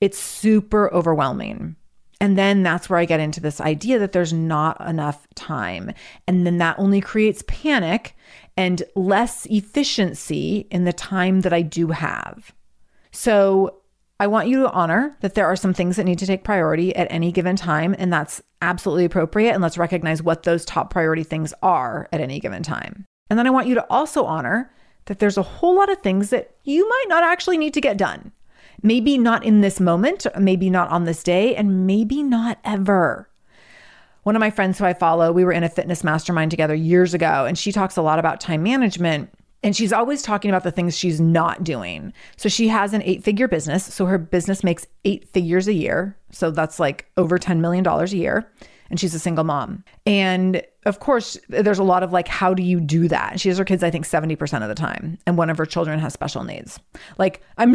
it's 0.00 0.18
super 0.18 0.92
overwhelming. 0.92 1.76
And 2.20 2.38
then 2.38 2.62
that's 2.62 2.88
where 2.88 2.98
I 2.98 3.04
get 3.04 3.20
into 3.20 3.40
this 3.40 3.60
idea 3.60 3.98
that 3.98 4.12
there's 4.12 4.32
not 4.32 4.80
enough 4.80 5.26
time. 5.34 5.92
And 6.26 6.46
then 6.46 6.58
that 6.58 6.78
only 6.78 7.00
creates 7.00 7.44
panic 7.46 8.16
and 8.56 8.82
less 8.94 9.46
efficiency 9.46 10.66
in 10.70 10.84
the 10.84 10.92
time 10.92 11.40
that 11.40 11.52
I 11.52 11.62
do 11.62 11.88
have. 11.88 12.54
So 13.10 13.80
I 14.20 14.26
want 14.28 14.48
you 14.48 14.62
to 14.62 14.70
honor 14.70 15.16
that 15.20 15.34
there 15.34 15.46
are 15.46 15.56
some 15.56 15.74
things 15.74 15.96
that 15.96 16.04
need 16.04 16.20
to 16.20 16.26
take 16.26 16.44
priority 16.44 16.94
at 16.94 17.08
any 17.10 17.32
given 17.32 17.56
time, 17.56 17.96
and 17.98 18.12
that's 18.12 18.40
absolutely 18.62 19.04
appropriate. 19.04 19.52
And 19.52 19.62
let's 19.62 19.78
recognize 19.78 20.22
what 20.22 20.44
those 20.44 20.64
top 20.64 20.90
priority 20.90 21.24
things 21.24 21.52
are 21.62 22.08
at 22.12 22.20
any 22.20 22.38
given 22.38 22.62
time. 22.62 23.04
And 23.28 23.38
then 23.38 23.46
I 23.46 23.50
want 23.50 23.66
you 23.66 23.74
to 23.74 23.86
also 23.90 24.24
honor 24.24 24.72
that 25.06 25.18
there's 25.18 25.36
a 25.36 25.42
whole 25.42 25.76
lot 25.76 25.90
of 25.90 25.98
things 25.98 26.30
that 26.30 26.54
you 26.62 26.88
might 26.88 27.06
not 27.08 27.24
actually 27.24 27.58
need 27.58 27.74
to 27.74 27.80
get 27.80 27.96
done. 27.96 28.32
Maybe 28.82 29.18
not 29.18 29.44
in 29.44 29.60
this 29.60 29.80
moment, 29.80 30.26
maybe 30.38 30.70
not 30.70 30.90
on 30.90 31.04
this 31.04 31.22
day, 31.22 31.54
and 31.56 31.86
maybe 31.86 32.22
not 32.22 32.58
ever. 32.64 33.28
One 34.24 34.36
of 34.36 34.40
my 34.40 34.50
friends 34.50 34.78
who 34.78 34.84
I 34.84 34.94
follow, 34.94 35.32
we 35.32 35.44
were 35.44 35.52
in 35.52 35.64
a 35.64 35.68
fitness 35.68 36.02
mastermind 36.02 36.50
together 36.50 36.74
years 36.74 37.14
ago, 37.14 37.44
and 37.46 37.56
she 37.56 37.72
talks 37.72 37.96
a 37.96 38.02
lot 38.02 38.18
about 38.18 38.40
time 38.40 38.62
management. 38.62 39.30
And 39.62 39.74
she's 39.74 39.94
always 39.94 40.20
talking 40.20 40.50
about 40.50 40.62
the 40.62 40.70
things 40.70 40.96
she's 40.96 41.20
not 41.20 41.64
doing. 41.64 42.12
So 42.36 42.50
she 42.50 42.68
has 42.68 42.92
an 42.92 43.02
eight 43.02 43.24
figure 43.24 43.48
business. 43.48 43.84
So 43.84 44.04
her 44.04 44.18
business 44.18 44.62
makes 44.62 44.86
eight 45.06 45.26
figures 45.30 45.68
a 45.68 45.72
year. 45.72 46.18
So 46.30 46.50
that's 46.50 46.78
like 46.78 47.10
over 47.16 47.38
$10 47.38 47.60
million 47.60 47.86
a 47.86 48.04
year 48.08 48.50
and 48.94 49.00
she's 49.00 49.12
a 49.12 49.18
single 49.18 49.42
mom. 49.42 49.82
And 50.06 50.62
of 50.86 51.00
course, 51.00 51.36
there's 51.48 51.80
a 51.80 51.82
lot 51.82 52.04
of 52.04 52.12
like, 52.12 52.28
how 52.28 52.54
do 52.54 52.62
you 52.62 52.78
do 52.78 53.08
that? 53.08 53.40
She 53.40 53.48
has 53.48 53.58
her 53.58 53.64
kids, 53.64 53.82
I 53.82 53.90
think, 53.90 54.06
70% 54.06 54.62
of 54.62 54.68
the 54.68 54.74
time. 54.76 55.18
And 55.26 55.36
one 55.36 55.50
of 55.50 55.58
her 55.58 55.66
children 55.66 55.98
has 55.98 56.12
special 56.12 56.44
needs. 56.44 56.78
Like, 57.18 57.42
I'm, 57.58 57.74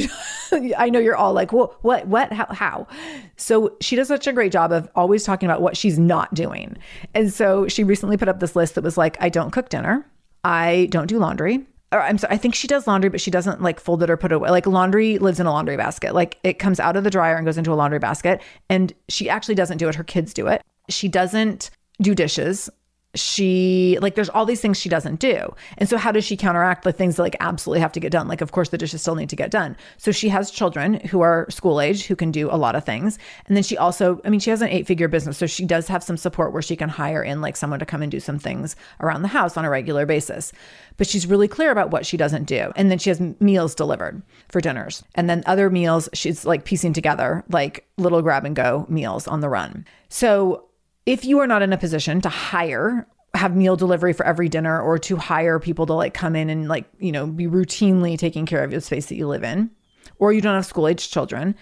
I 0.77 0.89
know 0.89 0.97
you're 0.97 1.17
all 1.17 1.33
like, 1.33 1.51
well, 1.51 1.75
what, 1.81 2.07
what, 2.07 2.31
how, 2.31 2.45
how? 2.51 2.87
So 3.35 3.75
she 3.81 3.97
does 3.97 4.07
such 4.07 4.27
a 4.27 4.31
great 4.31 4.53
job 4.53 4.71
of 4.71 4.89
always 4.95 5.25
talking 5.25 5.49
about 5.49 5.61
what 5.61 5.75
she's 5.75 5.99
not 5.99 6.33
doing. 6.33 6.77
And 7.13 7.33
so 7.33 7.67
she 7.67 7.83
recently 7.83 8.15
put 8.15 8.29
up 8.29 8.39
this 8.39 8.55
list 8.55 8.75
that 8.75 8.83
was 8.85 8.97
like, 8.97 9.17
I 9.19 9.27
don't 9.27 9.51
cook 9.51 9.67
dinner. 9.67 10.09
I 10.45 10.87
don't 10.89 11.07
do 11.07 11.19
laundry 11.19 11.65
I'm 11.91 12.19
sorry, 12.19 12.33
I 12.33 12.37
think 12.37 12.53
she 12.53 12.67
does 12.67 12.85
laundry, 12.85 13.09
but 13.09 13.19
she 13.19 13.31
doesn't 13.31 13.61
like 13.61 13.79
fold 13.79 14.03
it 14.03 14.09
or 14.09 14.17
put 14.17 14.31
it 14.31 14.35
away. 14.35 14.49
Like 14.51 14.67
laundry 14.67 15.17
lives 15.17 15.39
in 15.39 15.47
a 15.47 15.51
laundry 15.51 15.75
basket. 15.75 16.13
Like 16.13 16.37
it 16.43 16.59
comes 16.59 16.79
out 16.79 16.95
of 16.95 17.03
the 17.03 17.09
dryer 17.09 17.35
and 17.35 17.45
goes 17.45 17.57
into 17.57 17.73
a 17.73 17.75
laundry 17.75 17.99
basket. 17.99 18.41
And 18.69 18.93
she 19.07 19.29
actually 19.29 19.55
doesn't 19.55 19.79
do 19.79 19.89
it. 19.89 19.95
Her 19.95 20.03
kids 20.03 20.33
do 20.33 20.47
it. 20.47 20.61
She 20.89 21.07
doesn't 21.07 21.69
do 22.01 22.15
dishes. 22.15 22.69
She 23.15 23.97
like 24.01 24.13
there's 24.13 24.29
all 24.29 24.45
these 24.45 24.61
things 24.61 24.79
she 24.79 24.87
doesn't 24.87 25.19
do. 25.19 25.55
And 25.79 25.89
so 25.89 25.97
how 25.97 26.11
does 26.11 26.23
she 26.23 26.37
counteract 26.37 26.83
the 26.83 26.91
things 26.91 27.15
that 27.15 27.23
like 27.23 27.35
absolutely 27.39 27.79
have 27.79 27.91
to 27.93 27.99
get 27.99 28.11
done? 28.11 28.27
Like 28.27 28.41
of 28.41 28.51
course 28.51 28.69
the 28.69 28.77
dishes 28.77 29.01
still 29.01 29.15
need 29.15 29.31
to 29.31 29.35
get 29.35 29.49
done. 29.49 29.75
So 29.97 30.11
she 30.11 30.29
has 30.29 30.51
children 30.51 30.99
who 31.07 31.21
are 31.21 31.49
school 31.49 31.81
age 31.81 32.05
who 32.05 32.15
can 32.15 32.29
do 32.29 32.51
a 32.51 32.55
lot 32.55 32.75
of 32.75 32.85
things. 32.85 33.17
And 33.47 33.57
then 33.57 33.63
she 33.63 33.75
also, 33.75 34.21
I 34.25 34.29
mean, 34.29 34.39
she 34.39 34.51
has 34.51 34.61
an 34.61 34.69
eight-figure 34.69 35.07
business, 35.07 35.39
so 35.39 35.47
she 35.47 35.65
does 35.65 35.87
have 35.87 36.03
some 36.03 36.17
support 36.17 36.53
where 36.53 36.61
she 36.61 36.75
can 36.75 36.87
hire 36.87 37.23
in 37.23 37.41
like 37.41 37.57
someone 37.57 37.79
to 37.79 37.85
come 37.85 38.03
and 38.03 38.11
do 38.11 38.19
some 38.19 38.37
things 38.37 38.75
around 38.99 39.23
the 39.23 39.27
house 39.27 39.57
on 39.57 39.65
a 39.65 39.71
regular 39.71 40.05
basis. 40.05 40.51
But 40.97 41.07
she's 41.07 41.25
really 41.25 41.47
clear 41.47 41.71
about 41.71 41.89
what 41.89 42.05
she 42.05 42.15
doesn't 42.15 42.43
do. 42.43 42.71
And 42.75 42.91
then 42.91 42.99
she 42.99 43.09
has 43.09 43.19
meals 43.39 43.73
delivered 43.73 44.21
for 44.49 44.61
dinners. 44.61 45.03
And 45.15 45.27
then 45.27 45.41
other 45.47 45.71
meals 45.71 46.09
she's 46.13 46.45
like 46.45 46.63
piecing 46.63 46.93
together 46.93 47.43
like 47.49 47.87
little 47.97 48.21
grab 48.21 48.45
and 48.45 48.55
go 48.55 48.85
meals 48.87 49.27
on 49.27 49.39
the 49.39 49.49
run. 49.49 49.83
So 50.09 50.68
if 51.09 51.25
you 51.25 51.39
are 51.39 51.47
not 51.47 51.63
in 51.63 51.73
a 51.73 51.77
position 51.77 52.21
to 52.21 52.29
hire 52.29 53.07
have 53.33 53.55
meal 53.55 53.75
delivery 53.75 54.13
for 54.13 54.25
every 54.25 54.47
dinner 54.47 54.79
or 54.79 54.99
to 54.99 55.15
hire 55.15 55.59
people 55.59 55.87
to 55.87 55.93
like 55.93 56.13
come 56.13 56.35
in 56.35 56.49
and 56.49 56.67
like, 56.67 56.85
you 56.99 57.11
know, 57.11 57.25
be 57.25 57.47
routinely 57.47 58.17
taking 58.17 58.45
care 58.45 58.63
of 58.63 58.69
the 58.69 58.79
space 58.79 59.07
that 59.07 59.15
you 59.15 59.27
live 59.27 59.43
in, 59.43 59.71
or 60.19 60.33
you 60.33 60.41
don't 60.41 60.53
have 60.53 60.65
school 60.65 60.87
age 60.87 61.09
children, 61.09 61.55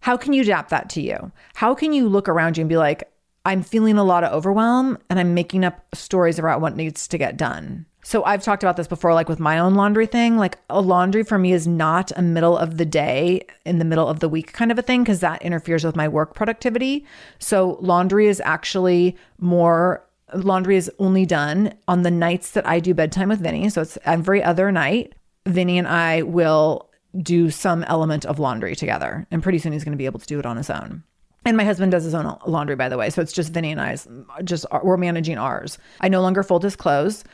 how 0.00 0.16
can 0.16 0.32
you 0.32 0.42
adapt 0.42 0.70
that 0.70 0.88
to 0.90 1.02
you? 1.02 1.32
How 1.54 1.74
can 1.74 1.92
you 1.92 2.08
look 2.08 2.28
around 2.28 2.56
you 2.56 2.62
and 2.62 2.68
be 2.68 2.76
like, 2.76 3.10
I'm 3.44 3.62
feeling 3.62 3.98
a 3.98 4.04
lot 4.04 4.22
of 4.22 4.32
overwhelm 4.32 4.98
and 5.08 5.18
I'm 5.18 5.34
making 5.34 5.64
up 5.64 5.84
stories 5.94 6.38
about 6.38 6.60
what 6.60 6.76
needs 6.76 7.08
to 7.08 7.18
get 7.18 7.36
done? 7.36 7.86
So 8.02 8.24
I've 8.24 8.42
talked 8.42 8.62
about 8.62 8.76
this 8.76 8.88
before, 8.88 9.12
like 9.14 9.28
with 9.28 9.40
my 9.40 9.58
own 9.58 9.74
laundry 9.74 10.06
thing. 10.06 10.36
Like 10.36 10.58
a 10.70 10.80
laundry 10.80 11.22
for 11.22 11.38
me 11.38 11.52
is 11.52 11.66
not 11.66 12.10
a 12.16 12.22
middle 12.22 12.56
of 12.56 12.76
the 12.78 12.84
day 12.84 13.46
in 13.64 13.78
the 13.78 13.84
middle 13.84 14.08
of 14.08 14.20
the 14.20 14.28
week 14.28 14.52
kind 14.52 14.72
of 14.72 14.78
a 14.78 14.82
thing 14.82 15.02
because 15.02 15.20
that 15.20 15.42
interferes 15.42 15.84
with 15.84 15.96
my 15.96 16.08
work 16.08 16.34
productivity. 16.34 17.04
So 17.38 17.78
laundry 17.80 18.26
is 18.26 18.40
actually 18.44 19.16
more 19.38 20.04
laundry 20.34 20.76
is 20.76 20.90
only 20.98 21.26
done 21.26 21.74
on 21.88 22.02
the 22.02 22.10
nights 22.10 22.52
that 22.52 22.66
I 22.66 22.80
do 22.80 22.94
bedtime 22.94 23.28
with 23.28 23.40
Vinny. 23.40 23.68
So 23.68 23.82
it's 23.82 23.98
every 24.04 24.42
other 24.42 24.70
night. 24.70 25.14
Vinny 25.46 25.78
and 25.78 25.88
I 25.88 26.22
will 26.22 26.88
do 27.20 27.50
some 27.50 27.82
element 27.84 28.24
of 28.24 28.38
laundry 28.38 28.76
together. 28.76 29.26
And 29.30 29.42
pretty 29.42 29.58
soon 29.58 29.72
he's 29.72 29.84
going 29.84 29.92
to 29.92 29.98
be 29.98 30.06
able 30.06 30.20
to 30.20 30.26
do 30.26 30.38
it 30.38 30.46
on 30.46 30.56
his 30.56 30.70
own. 30.70 31.02
And 31.44 31.56
my 31.56 31.64
husband 31.64 31.90
does 31.90 32.04
his 32.04 32.14
own 32.14 32.38
laundry, 32.46 32.76
by 32.76 32.88
the 32.88 32.98
way. 32.98 33.08
So 33.10 33.22
it's 33.22 33.32
just 33.32 33.52
Vinny 33.52 33.72
and 33.72 33.80
I's, 33.80 34.06
just 34.44 34.66
we're 34.82 34.98
managing 34.98 35.38
ours. 35.38 35.78
I 36.00 36.08
no 36.08 36.20
longer 36.20 36.42
fold 36.42 36.62
his 36.62 36.76
clothes. 36.76 37.24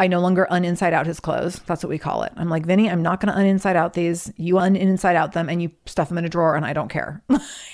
I 0.00 0.08
no 0.08 0.20
longer 0.20 0.46
uninside 0.50 0.92
out 0.92 1.06
his 1.06 1.20
clothes. 1.20 1.60
That's 1.66 1.84
what 1.84 1.88
we 1.90 1.98
call 1.98 2.24
it. 2.24 2.32
I'm 2.36 2.48
like, 2.48 2.66
Vinny, 2.66 2.90
I'm 2.90 3.02
not 3.02 3.20
going 3.20 3.32
to 3.32 3.40
uninside 3.40 3.76
out 3.76 3.94
these. 3.94 4.32
You 4.36 4.54
uninside 4.54 5.14
out 5.14 5.32
them 5.32 5.48
and 5.48 5.62
you 5.62 5.70
stuff 5.86 6.08
them 6.08 6.18
in 6.18 6.24
a 6.24 6.28
drawer 6.28 6.56
and 6.56 6.66
I 6.66 6.72
don't 6.72 6.88
care. 6.88 7.22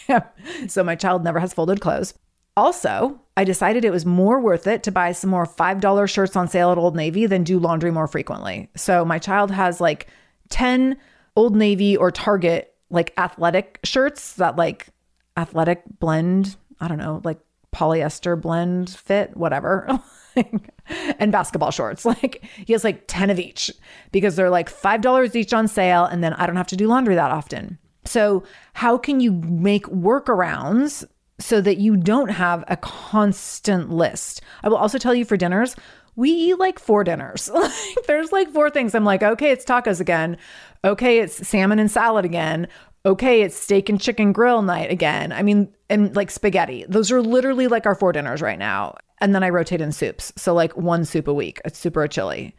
so 0.69 0.85
my 0.85 0.97
child 0.97 1.25
never 1.25 1.39
has 1.39 1.55
folded 1.55 1.81
clothes. 1.81 2.15
Also, 2.57 3.19
I 3.37 3.45
decided 3.45 3.85
it 3.85 3.93
was 3.93 4.05
more 4.05 4.39
worth 4.39 4.67
it 4.67 4.83
to 4.83 4.93
buy 4.93 5.13
some 5.13 5.31
more 5.31 5.47
$5 5.47 6.09
shirts 6.11 6.37
on 6.37 6.47
sale 6.47 6.73
at 6.73 6.79
Old 6.79 6.95
Navy 6.95 7.25
than 7.25 7.43
do 7.43 7.59
laundry 7.59 7.91
more 7.91 8.07
frequently. 8.07 8.69
So 8.77 9.03
my 9.05 9.19
child 9.19 9.51
has 9.51 9.81
like 9.81 10.09
10 10.51 10.99
Old 11.37 11.57
Navy 11.57 11.97
or 11.97 12.11
Target 12.11 12.75
like 12.91 13.15
athletic 13.17 13.79
shirts 13.85 14.35
that 14.35 14.57
like 14.57 14.89
athletic 15.37 15.83
blend, 16.01 16.57
I 16.81 16.89
don't 16.89 16.99
know, 16.99 17.23
like 17.25 17.39
polyester 17.75 18.41
blend 18.41 18.91
fit, 18.91 19.37
whatever. 19.37 20.01
and 21.19 21.33
basketball 21.33 21.71
shorts. 21.71 22.05
Like 22.11 22.45
he 22.67 22.73
has 22.73 22.83
like 22.83 23.05
10 23.07 23.31
of 23.31 23.39
each 23.39 23.71
because 24.11 24.35
they're 24.35 24.51
like 24.51 24.71
$5 24.71 25.35
each 25.35 25.53
on 25.53 25.69
sale. 25.69 26.05
And 26.05 26.25
then 26.25 26.33
I 26.35 26.47
don't 26.47 26.57
have 26.57 26.67
to 26.69 26.77
do 26.77 26.89
laundry 26.89 27.15
that 27.15 27.31
often. 27.31 27.79
So, 28.05 28.43
how 28.73 28.99
can 28.99 29.21
you 29.21 29.33
make 29.33 29.85
workarounds 29.87 31.05
so 31.39 31.61
that 31.61 31.79
you 31.79 31.97
don't 31.97 32.31
have 32.31 32.65
a 32.67 32.77
constant 32.77 33.91
list? 33.91 34.41
I 34.63 34.69
will 34.69 34.79
also 34.79 34.99
tell 34.99 35.15
you 35.15 35.25
for 35.25 35.37
dinners, 35.37 35.77
we 36.17 36.31
eat 36.31 36.59
like 36.59 36.79
four 36.79 37.05
dinners. 37.05 37.51
there's 38.07 38.33
like 38.33 38.51
four 38.51 38.71
things. 38.71 38.95
I'm 38.95 39.05
like, 39.05 39.23
okay, 39.23 39.51
it's 39.51 39.65
tacos 39.65 40.01
again. 40.01 40.39
Okay, 40.85 41.21
it's 41.21 41.47
salmon 41.47 41.79
and 41.79 41.91
salad 41.91 42.25
again. 42.25 42.69
Okay, 43.07 43.43
it's 43.43 43.57
steak 43.57 43.89
and 43.89 44.01
chicken 44.01 44.33
grill 44.33 44.61
night 44.61 44.91
again. 44.91 45.33
I 45.33 45.43
mean, 45.43 45.73
and 45.89 46.15
like 46.15 46.31
spaghetti. 46.31 46.85
Those 46.89 47.11
are 47.11 47.23
literally 47.23 47.67
like 47.67 47.87
our 47.87 47.95
four 47.95 48.13
dinners 48.13 48.43
right 48.43 48.59
now. 48.59 48.97
And 49.19 49.35
then 49.35 49.43
I 49.43 49.49
rotate 49.49 49.81
in 49.81 49.93
soups. 49.93 50.33
So 50.37 50.53
like 50.53 50.77
one 50.77 51.05
soup 51.05 51.27
a 51.27 51.35
week, 51.35 51.61
or 51.65 52.03
a 52.03 52.09
chili. 52.09 52.55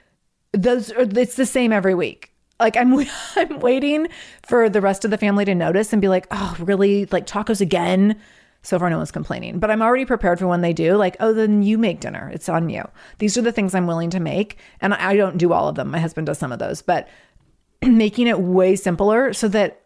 Those 0.54 0.92
are, 0.92 1.02
it's 1.02 1.36
the 1.36 1.46
same 1.46 1.72
every 1.72 1.94
week. 1.94 2.34
Like 2.60 2.76
I'm 2.76 2.94
I'm 3.36 3.60
waiting 3.60 4.08
for 4.44 4.70
the 4.70 4.82
rest 4.82 5.06
of 5.06 5.12
the 5.12 5.18
family 5.18 5.46
to 5.46 5.56
notice 5.56 5.94
and 5.94 6.02
be 6.02 6.08
like, 6.08 6.28
"Oh, 6.32 6.56
really? 6.60 7.06
Like 7.06 7.28
tacos 7.28 7.62
again?" 7.62 8.20
So 8.64 8.78
far, 8.78 8.90
no 8.92 8.98
one's 8.98 9.12
complaining, 9.12 9.58
but 9.58 9.72
I'm 9.72 9.82
already 9.82 10.06
prepared 10.06 10.38
for 10.38 10.46
when 10.46 10.62
they 10.62 10.74
do. 10.74 10.96
Like, 10.96 11.18
oh, 11.20 11.34
then 11.34 11.64
you 11.64 11.80
make 11.80 12.00
dinner. 12.00 12.30
It's 12.32 12.48
on 12.48 12.70
you. 12.70 12.88
These 13.18 13.36
are 13.36 13.42
the 13.42 13.52
things 13.52 13.74
I'm 13.74 13.88
willing 13.88 14.12
to 14.12 14.20
make. 14.20 14.58
And 14.82 14.94
I 14.94 15.16
don't 15.16 15.40
do 15.40 15.52
all 15.52 15.68
of 15.68 15.74
them. 15.74 15.90
My 15.90 16.00
husband 16.00 16.28
does 16.28 16.38
some 16.38 16.52
of 16.52 16.60
those, 16.60 16.84
but 16.84 17.10
making 17.82 18.28
it 18.28 18.40
way 18.40 18.76
simpler 18.76 19.34
so 19.34 19.48
that 19.48 19.81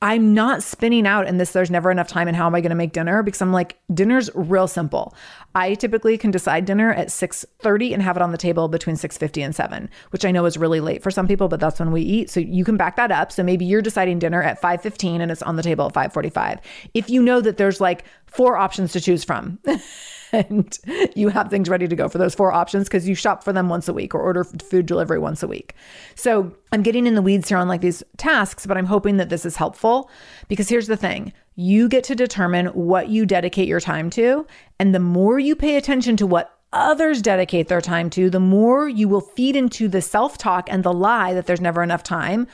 I'm 0.00 0.32
not 0.32 0.62
spinning 0.62 1.06
out 1.06 1.26
in 1.26 1.38
this 1.38 1.52
there's 1.52 1.70
never 1.70 1.90
enough 1.90 2.06
time 2.06 2.28
and 2.28 2.36
how 2.36 2.46
am 2.46 2.54
I 2.54 2.60
going 2.60 2.70
to 2.70 2.76
make 2.76 2.92
dinner 2.92 3.22
because 3.22 3.42
I'm 3.42 3.52
like 3.52 3.76
dinner's 3.92 4.30
real 4.34 4.68
simple. 4.68 5.14
I 5.54 5.74
typically 5.74 6.18
can 6.18 6.30
decide 6.30 6.64
dinner 6.64 6.92
at 6.92 7.08
6:30 7.08 7.92
and 7.92 8.02
have 8.02 8.16
it 8.16 8.22
on 8.22 8.32
the 8.32 8.38
table 8.38 8.68
between 8.68 8.96
6:50 8.96 9.42
and 9.42 9.54
7, 9.54 9.88
which 10.10 10.24
I 10.24 10.30
know 10.30 10.44
is 10.44 10.58
really 10.58 10.80
late 10.80 11.02
for 11.02 11.10
some 11.10 11.26
people, 11.26 11.48
but 11.48 11.60
that's 11.60 11.80
when 11.80 11.90
we 11.92 12.02
eat. 12.02 12.30
So 12.30 12.40
you 12.40 12.64
can 12.64 12.76
back 12.76 12.96
that 12.96 13.10
up. 13.10 13.32
So 13.32 13.42
maybe 13.42 13.64
you're 13.64 13.82
deciding 13.82 14.18
dinner 14.18 14.42
at 14.42 14.60
5:15 14.60 15.20
and 15.20 15.30
it's 15.30 15.42
on 15.42 15.56
the 15.56 15.62
table 15.62 15.86
at 15.86 15.94
5:45. 15.94 16.60
If 16.94 17.10
you 17.10 17.22
know 17.22 17.40
that 17.40 17.56
there's 17.56 17.80
like 17.80 18.04
four 18.26 18.56
options 18.56 18.92
to 18.92 19.00
choose 19.00 19.24
from. 19.24 19.58
and 20.32 20.78
you 21.14 21.28
have 21.28 21.48
things 21.48 21.68
ready 21.68 21.88
to 21.88 21.96
go 21.96 22.08
for 22.08 22.18
those 22.18 22.34
four 22.34 22.52
options 22.52 22.86
because 22.86 23.08
you 23.08 23.14
shop 23.14 23.42
for 23.42 23.52
them 23.52 23.68
once 23.68 23.88
a 23.88 23.92
week 23.92 24.14
or 24.14 24.20
order 24.20 24.44
food 24.44 24.86
delivery 24.86 25.18
once 25.18 25.42
a 25.42 25.48
week. 25.48 25.74
So 26.14 26.52
I'm 26.72 26.82
getting 26.82 27.06
in 27.06 27.14
the 27.14 27.22
weeds 27.22 27.48
here 27.48 27.58
on 27.58 27.68
like 27.68 27.80
these 27.80 28.02
tasks, 28.16 28.66
but 28.66 28.76
I'm 28.76 28.86
hoping 28.86 29.16
that 29.16 29.30
this 29.30 29.46
is 29.46 29.56
helpful 29.56 30.10
because 30.48 30.68
here's 30.68 30.86
the 30.86 30.96
thing 30.96 31.32
you 31.58 31.88
get 31.88 32.04
to 32.04 32.14
determine 32.14 32.66
what 32.66 33.08
you 33.08 33.26
dedicate 33.26 33.66
your 33.66 33.80
time 33.80 34.10
to. 34.10 34.46
And 34.78 34.94
the 34.94 35.00
more 35.00 35.40
you 35.40 35.56
pay 35.56 35.76
attention 35.76 36.16
to 36.18 36.26
what 36.26 36.56
others 36.72 37.20
dedicate 37.20 37.66
their 37.66 37.80
time 37.80 38.10
to, 38.10 38.30
the 38.30 38.38
more 38.38 38.88
you 38.88 39.08
will 39.08 39.20
feed 39.20 39.56
into 39.56 39.88
the 39.88 40.00
self 40.00 40.38
talk 40.38 40.68
and 40.70 40.84
the 40.84 40.92
lie 40.92 41.34
that 41.34 41.46
there's 41.46 41.60
never 41.60 41.82
enough 41.82 42.04
time 42.04 42.46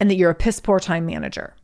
and 0.00 0.10
that 0.10 0.16
you're 0.16 0.30
a 0.30 0.34
piss 0.34 0.58
poor 0.58 0.80
time 0.80 1.06
manager. 1.06 1.54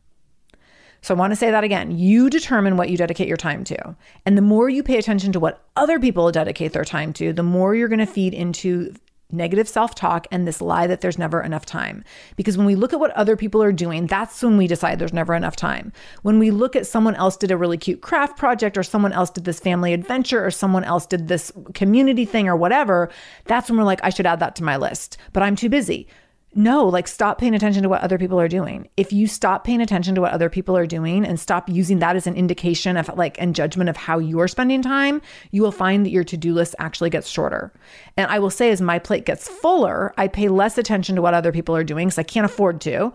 So 1.01 1.13
I 1.13 1.17
want 1.17 1.31
to 1.31 1.35
say 1.35 1.51
that 1.51 1.65
again. 1.65 1.91
You 1.91 2.29
determine 2.29 2.77
what 2.77 2.89
you 2.89 2.95
dedicate 2.95 3.27
your 3.27 3.35
time 3.35 3.65
to. 3.65 3.97
And 4.25 4.37
the 4.37 4.41
more 4.41 4.69
you 4.69 4.81
pay 4.81 4.97
attention 4.97 5.33
to 5.33 5.39
what 5.39 5.65
other 5.75 5.99
people 5.99 6.31
dedicate 6.31 6.71
their 6.71 6.85
time 6.85 7.11
to, 7.13 7.33
the 7.33 7.43
more 7.43 7.75
you're 7.75 7.89
going 7.89 7.99
to 7.99 8.05
feed 8.05 8.33
into 8.33 8.95
negative 9.31 9.67
self 9.67 9.95
talk 9.95 10.27
and 10.31 10.47
this 10.47 10.61
lie 10.61 10.87
that 10.87 11.01
there's 11.01 11.17
never 11.17 11.41
enough 11.41 11.65
time. 11.65 12.03
Because 12.35 12.57
when 12.57 12.65
we 12.65 12.75
look 12.75 12.93
at 12.93 12.99
what 12.99 13.11
other 13.11 13.35
people 13.35 13.61
are 13.61 13.71
doing, 13.71 14.07
that's 14.07 14.41
when 14.41 14.57
we 14.57 14.67
decide 14.67 14.99
there's 14.99 15.13
never 15.13 15.33
enough 15.33 15.55
time. 15.55 15.91
When 16.21 16.39
we 16.39 16.51
look 16.51 16.75
at 16.75 16.87
someone 16.87 17.15
else 17.15 17.37
did 17.37 17.51
a 17.51 17.57
really 17.57 17.77
cute 17.77 18.01
craft 18.01 18.37
project, 18.37 18.77
or 18.77 18.83
someone 18.83 19.13
else 19.13 19.29
did 19.29 19.45
this 19.45 19.59
family 19.59 19.93
adventure, 19.93 20.45
or 20.45 20.51
someone 20.51 20.83
else 20.83 21.05
did 21.05 21.27
this 21.27 21.51
community 21.73 22.25
thing, 22.25 22.47
or 22.47 22.55
whatever, 22.55 23.09
that's 23.45 23.69
when 23.69 23.77
we're 23.77 23.85
like, 23.85 24.01
I 24.03 24.09
should 24.09 24.25
add 24.25 24.39
that 24.39 24.55
to 24.57 24.63
my 24.63 24.77
list, 24.77 25.17
but 25.33 25.43
I'm 25.43 25.55
too 25.55 25.69
busy 25.69 26.07
no, 26.57 26.85
like 26.85 27.07
stop 27.07 27.37
paying 27.37 27.53
attention 27.53 27.83
to 27.83 27.89
what 27.89 28.01
other 28.01 28.17
people 28.17 28.39
are 28.39 28.47
doing. 28.47 28.87
If 28.95 29.11
you 29.11 29.27
stop 29.27 29.65
paying 29.65 29.81
attention 29.81 30.15
to 30.15 30.21
what 30.21 30.31
other 30.31 30.49
people 30.49 30.77
are 30.77 30.87
doing 30.87 31.25
and 31.25 31.37
stop 31.37 31.69
using 31.69 31.99
that 31.99 32.15
as 32.15 32.27
an 32.27 32.35
indication 32.35 32.95
of 32.95 33.09
like 33.17 33.39
and 33.41 33.53
judgment 33.53 33.89
of 33.89 33.97
how 33.97 34.19
you're 34.19 34.47
spending 34.47 34.81
time, 34.81 35.21
you 35.51 35.61
will 35.61 35.73
find 35.73 36.05
that 36.05 36.11
your 36.11 36.23
to-do 36.23 36.53
list 36.53 36.73
actually 36.79 37.09
gets 37.09 37.27
shorter. 37.27 37.73
And 38.15 38.31
I 38.31 38.39
will 38.39 38.49
say 38.49 38.71
as 38.71 38.79
my 38.79 38.99
plate 38.99 39.25
gets 39.25 39.49
fuller, 39.49 40.13
I 40.17 40.29
pay 40.29 40.47
less 40.47 40.77
attention 40.77 41.17
to 41.17 41.21
what 41.21 41.33
other 41.33 41.51
people 41.51 41.75
are 41.75 41.83
doing 41.83 42.07
cuz 42.07 42.17
I 42.17 42.23
can't 42.23 42.45
afford 42.45 42.79
to. 42.81 43.11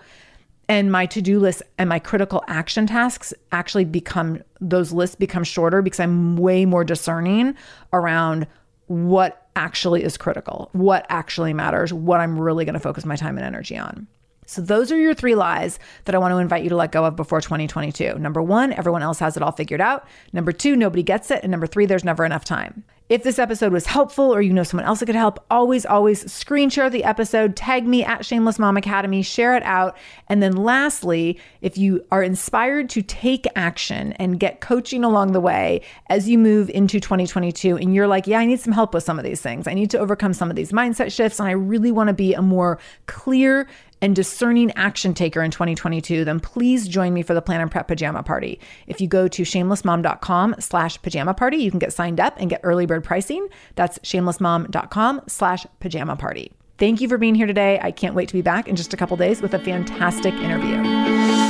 And 0.69 0.93
my 0.93 1.07
to-do 1.07 1.41
list 1.41 1.63
and 1.79 1.89
my 1.89 1.99
critical 1.99 2.45
action 2.47 2.87
tasks 2.87 3.33
actually 3.53 3.87
become 3.87 4.43
those 4.61 4.93
lists 4.93 5.17
become 5.17 5.45
shorter 5.45 5.81
because 5.81 5.99
I'm 5.99 6.37
way 6.37 6.67
more 6.67 6.85
discerning 6.85 7.57
around 7.93 8.47
what 8.91 9.47
actually 9.55 10.03
is 10.03 10.17
critical, 10.17 10.69
what 10.73 11.07
actually 11.09 11.55
matters, 11.55 11.93
what 11.93 12.19
I'm 12.19 12.37
really 12.37 12.65
going 12.65 12.75
to 12.75 12.81
focus 12.81 13.05
my 13.05 13.15
time 13.15 13.39
and 13.39 13.47
energy 13.47 13.79
on. 13.79 14.09
So, 14.47 14.61
those 14.61 14.91
are 14.91 14.99
your 14.99 15.15
three 15.15 15.37
lies 15.37 15.79
that 16.07 16.15
I 16.17 16.19
want 16.19 16.33
to 16.33 16.39
invite 16.39 16.65
you 16.65 16.71
to 16.71 16.77
let 16.77 16.91
go 16.91 17.05
of 17.05 17.15
before 17.15 17.41
2022. 17.41 18.19
Number 18.19 18.43
one, 18.43 18.73
everyone 18.73 19.03
else 19.03 19.21
has 19.21 19.37
it 19.37 19.45
all 19.45 19.53
figured 19.53 19.81
out. 19.81 20.09
Number 20.33 20.51
two, 20.51 20.75
nobody 20.75 21.05
gets 21.05 21.31
it. 21.31 21.45
And 21.45 21.53
number 21.53 21.69
three, 21.69 21.87
there's 21.87 22.03
never 22.03 22.25
enough 22.25 22.45
time. 22.45 22.83
If 23.11 23.25
this 23.25 23.41
episode 23.41 23.73
was 23.73 23.87
helpful 23.87 24.33
or 24.33 24.41
you 24.41 24.53
know 24.53 24.63
someone 24.63 24.87
else 24.87 25.01
that 25.01 25.07
could 25.07 25.17
help, 25.17 25.45
always, 25.51 25.85
always 25.85 26.33
screen 26.33 26.71
share 26.71 26.89
the 26.89 27.03
episode, 27.03 27.57
tag 27.57 27.85
me 27.85 28.05
at 28.05 28.25
Shameless 28.25 28.57
Mom 28.57 28.77
Academy, 28.77 29.23
share 29.23 29.57
it 29.57 29.65
out. 29.65 29.97
And 30.29 30.41
then 30.41 30.53
lastly, 30.53 31.37
if 31.61 31.77
you 31.77 32.07
are 32.13 32.23
inspired 32.23 32.89
to 32.91 33.03
take 33.03 33.49
action 33.57 34.13
and 34.13 34.39
get 34.39 34.61
coaching 34.61 35.03
along 35.03 35.33
the 35.33 35.41
way 35.41 35.81
as 36.09 36.29
you 36.29 36.39
move 36.39 36.71
into 36.71 37.01
2022 37.01 37.77
and 37.79 37.93
you're 37.93 38.07
like, 38.07 38.29
yeah, 38.29 38.39
I 38.39 38.47
need 38.47 38.61
some 38.61 38.73
help 38.73 38.95
with 38.95 39.03
some 39.03 39.19
of 39.19 39.25
these 39.25 39.41
things. 39.41 39.67
I 39.67 39.75
need 39.75 39.91
to 39.91 39.99
overcome 39.99 40.33
some 40.33 40.49
of 40.49 40.55
these 40.55 40.71
mindset 40.71 41.11
shifts 41.11 41.41
and 41.41 41.49
I 41.49 41.53
really 41.53 41.91
want 41.91 42.07
to 42.07 42.15
be 42.15 42.35
a 42.35 42.43
more 42.43 42.79
clear 43.07 43.67
and 44.03 44.17
discerning 44.17 44.71
action 44.73 45.15
taker 45.15 45.43
in 45.43 45.51
2022, 45.51 46.25
then 46.25 46.41
please 46.41 46.89
join 46.89 47.13
me 47.13 47.23
for 47.23 47.35
the 47.35 47.43
Plan 47.43 47.61
and 47.61 47.71
Prep 47.71 47.89
Pajama 47.89 48.23
Party. 48.23 48.61
If 48.87 49.01
you 49.01 49.09
go 49.09 49.29
to 49.29 49.43
shamelessmom.com 49.43 50.57
slash 50.59 51.01
pajama 51.03 51.35
party, 51.35 51.59
you 51.59 51.71
can 51.71 51.79
get 51.79 51.93
signed 51.93 52.21
up 52.21 52.37
and 52.39 52.51
get 52.51 52.61
early 52.63 52.87
bird 52.87 53.05
pricing. 53.05 53.49
That's 53.75 53.99
shamelessmom.com 54.01 55.23
slash 55.27 55.67
pajama 55.81 56.17
party. 56.17 56.53
Thank 56.79 57.01
you 57.03 57.09
for 57.09 57.19
being 57.19 57.35
here 57.35 57.47
today. 57.47 57.79
I 57.83 57.91
can't 57.91 58.15
wait 58.15 58.29
to 58.29 58.35
be 58.35 58.43
back 58.43 58.67
in 58.67 58.75
just 58.75 58.95
a 58.95 58.97
couple 58.97 59.17
days 59.17 59.43
with 59.43 59.53
a 59.53 59.59
fantastic 59.59 60.33
interview. 60.35 61.50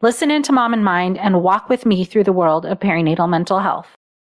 Listen 0.00 0.30
into 0.30 0.52
Mom 0.52 0.72
and 0.72 0.84
Mind 0.84 1.18
and 1.18 1.42
walk 1.42 1.68
with 1.68 1.84
me 1.84 2.04
through 2.04 2.22
the 2.22 2.32
world 2.32 2.64
of 2.64 2.78
perinatal 2.78 3.28
mental 3.28 3.58
health. 3.58 3.88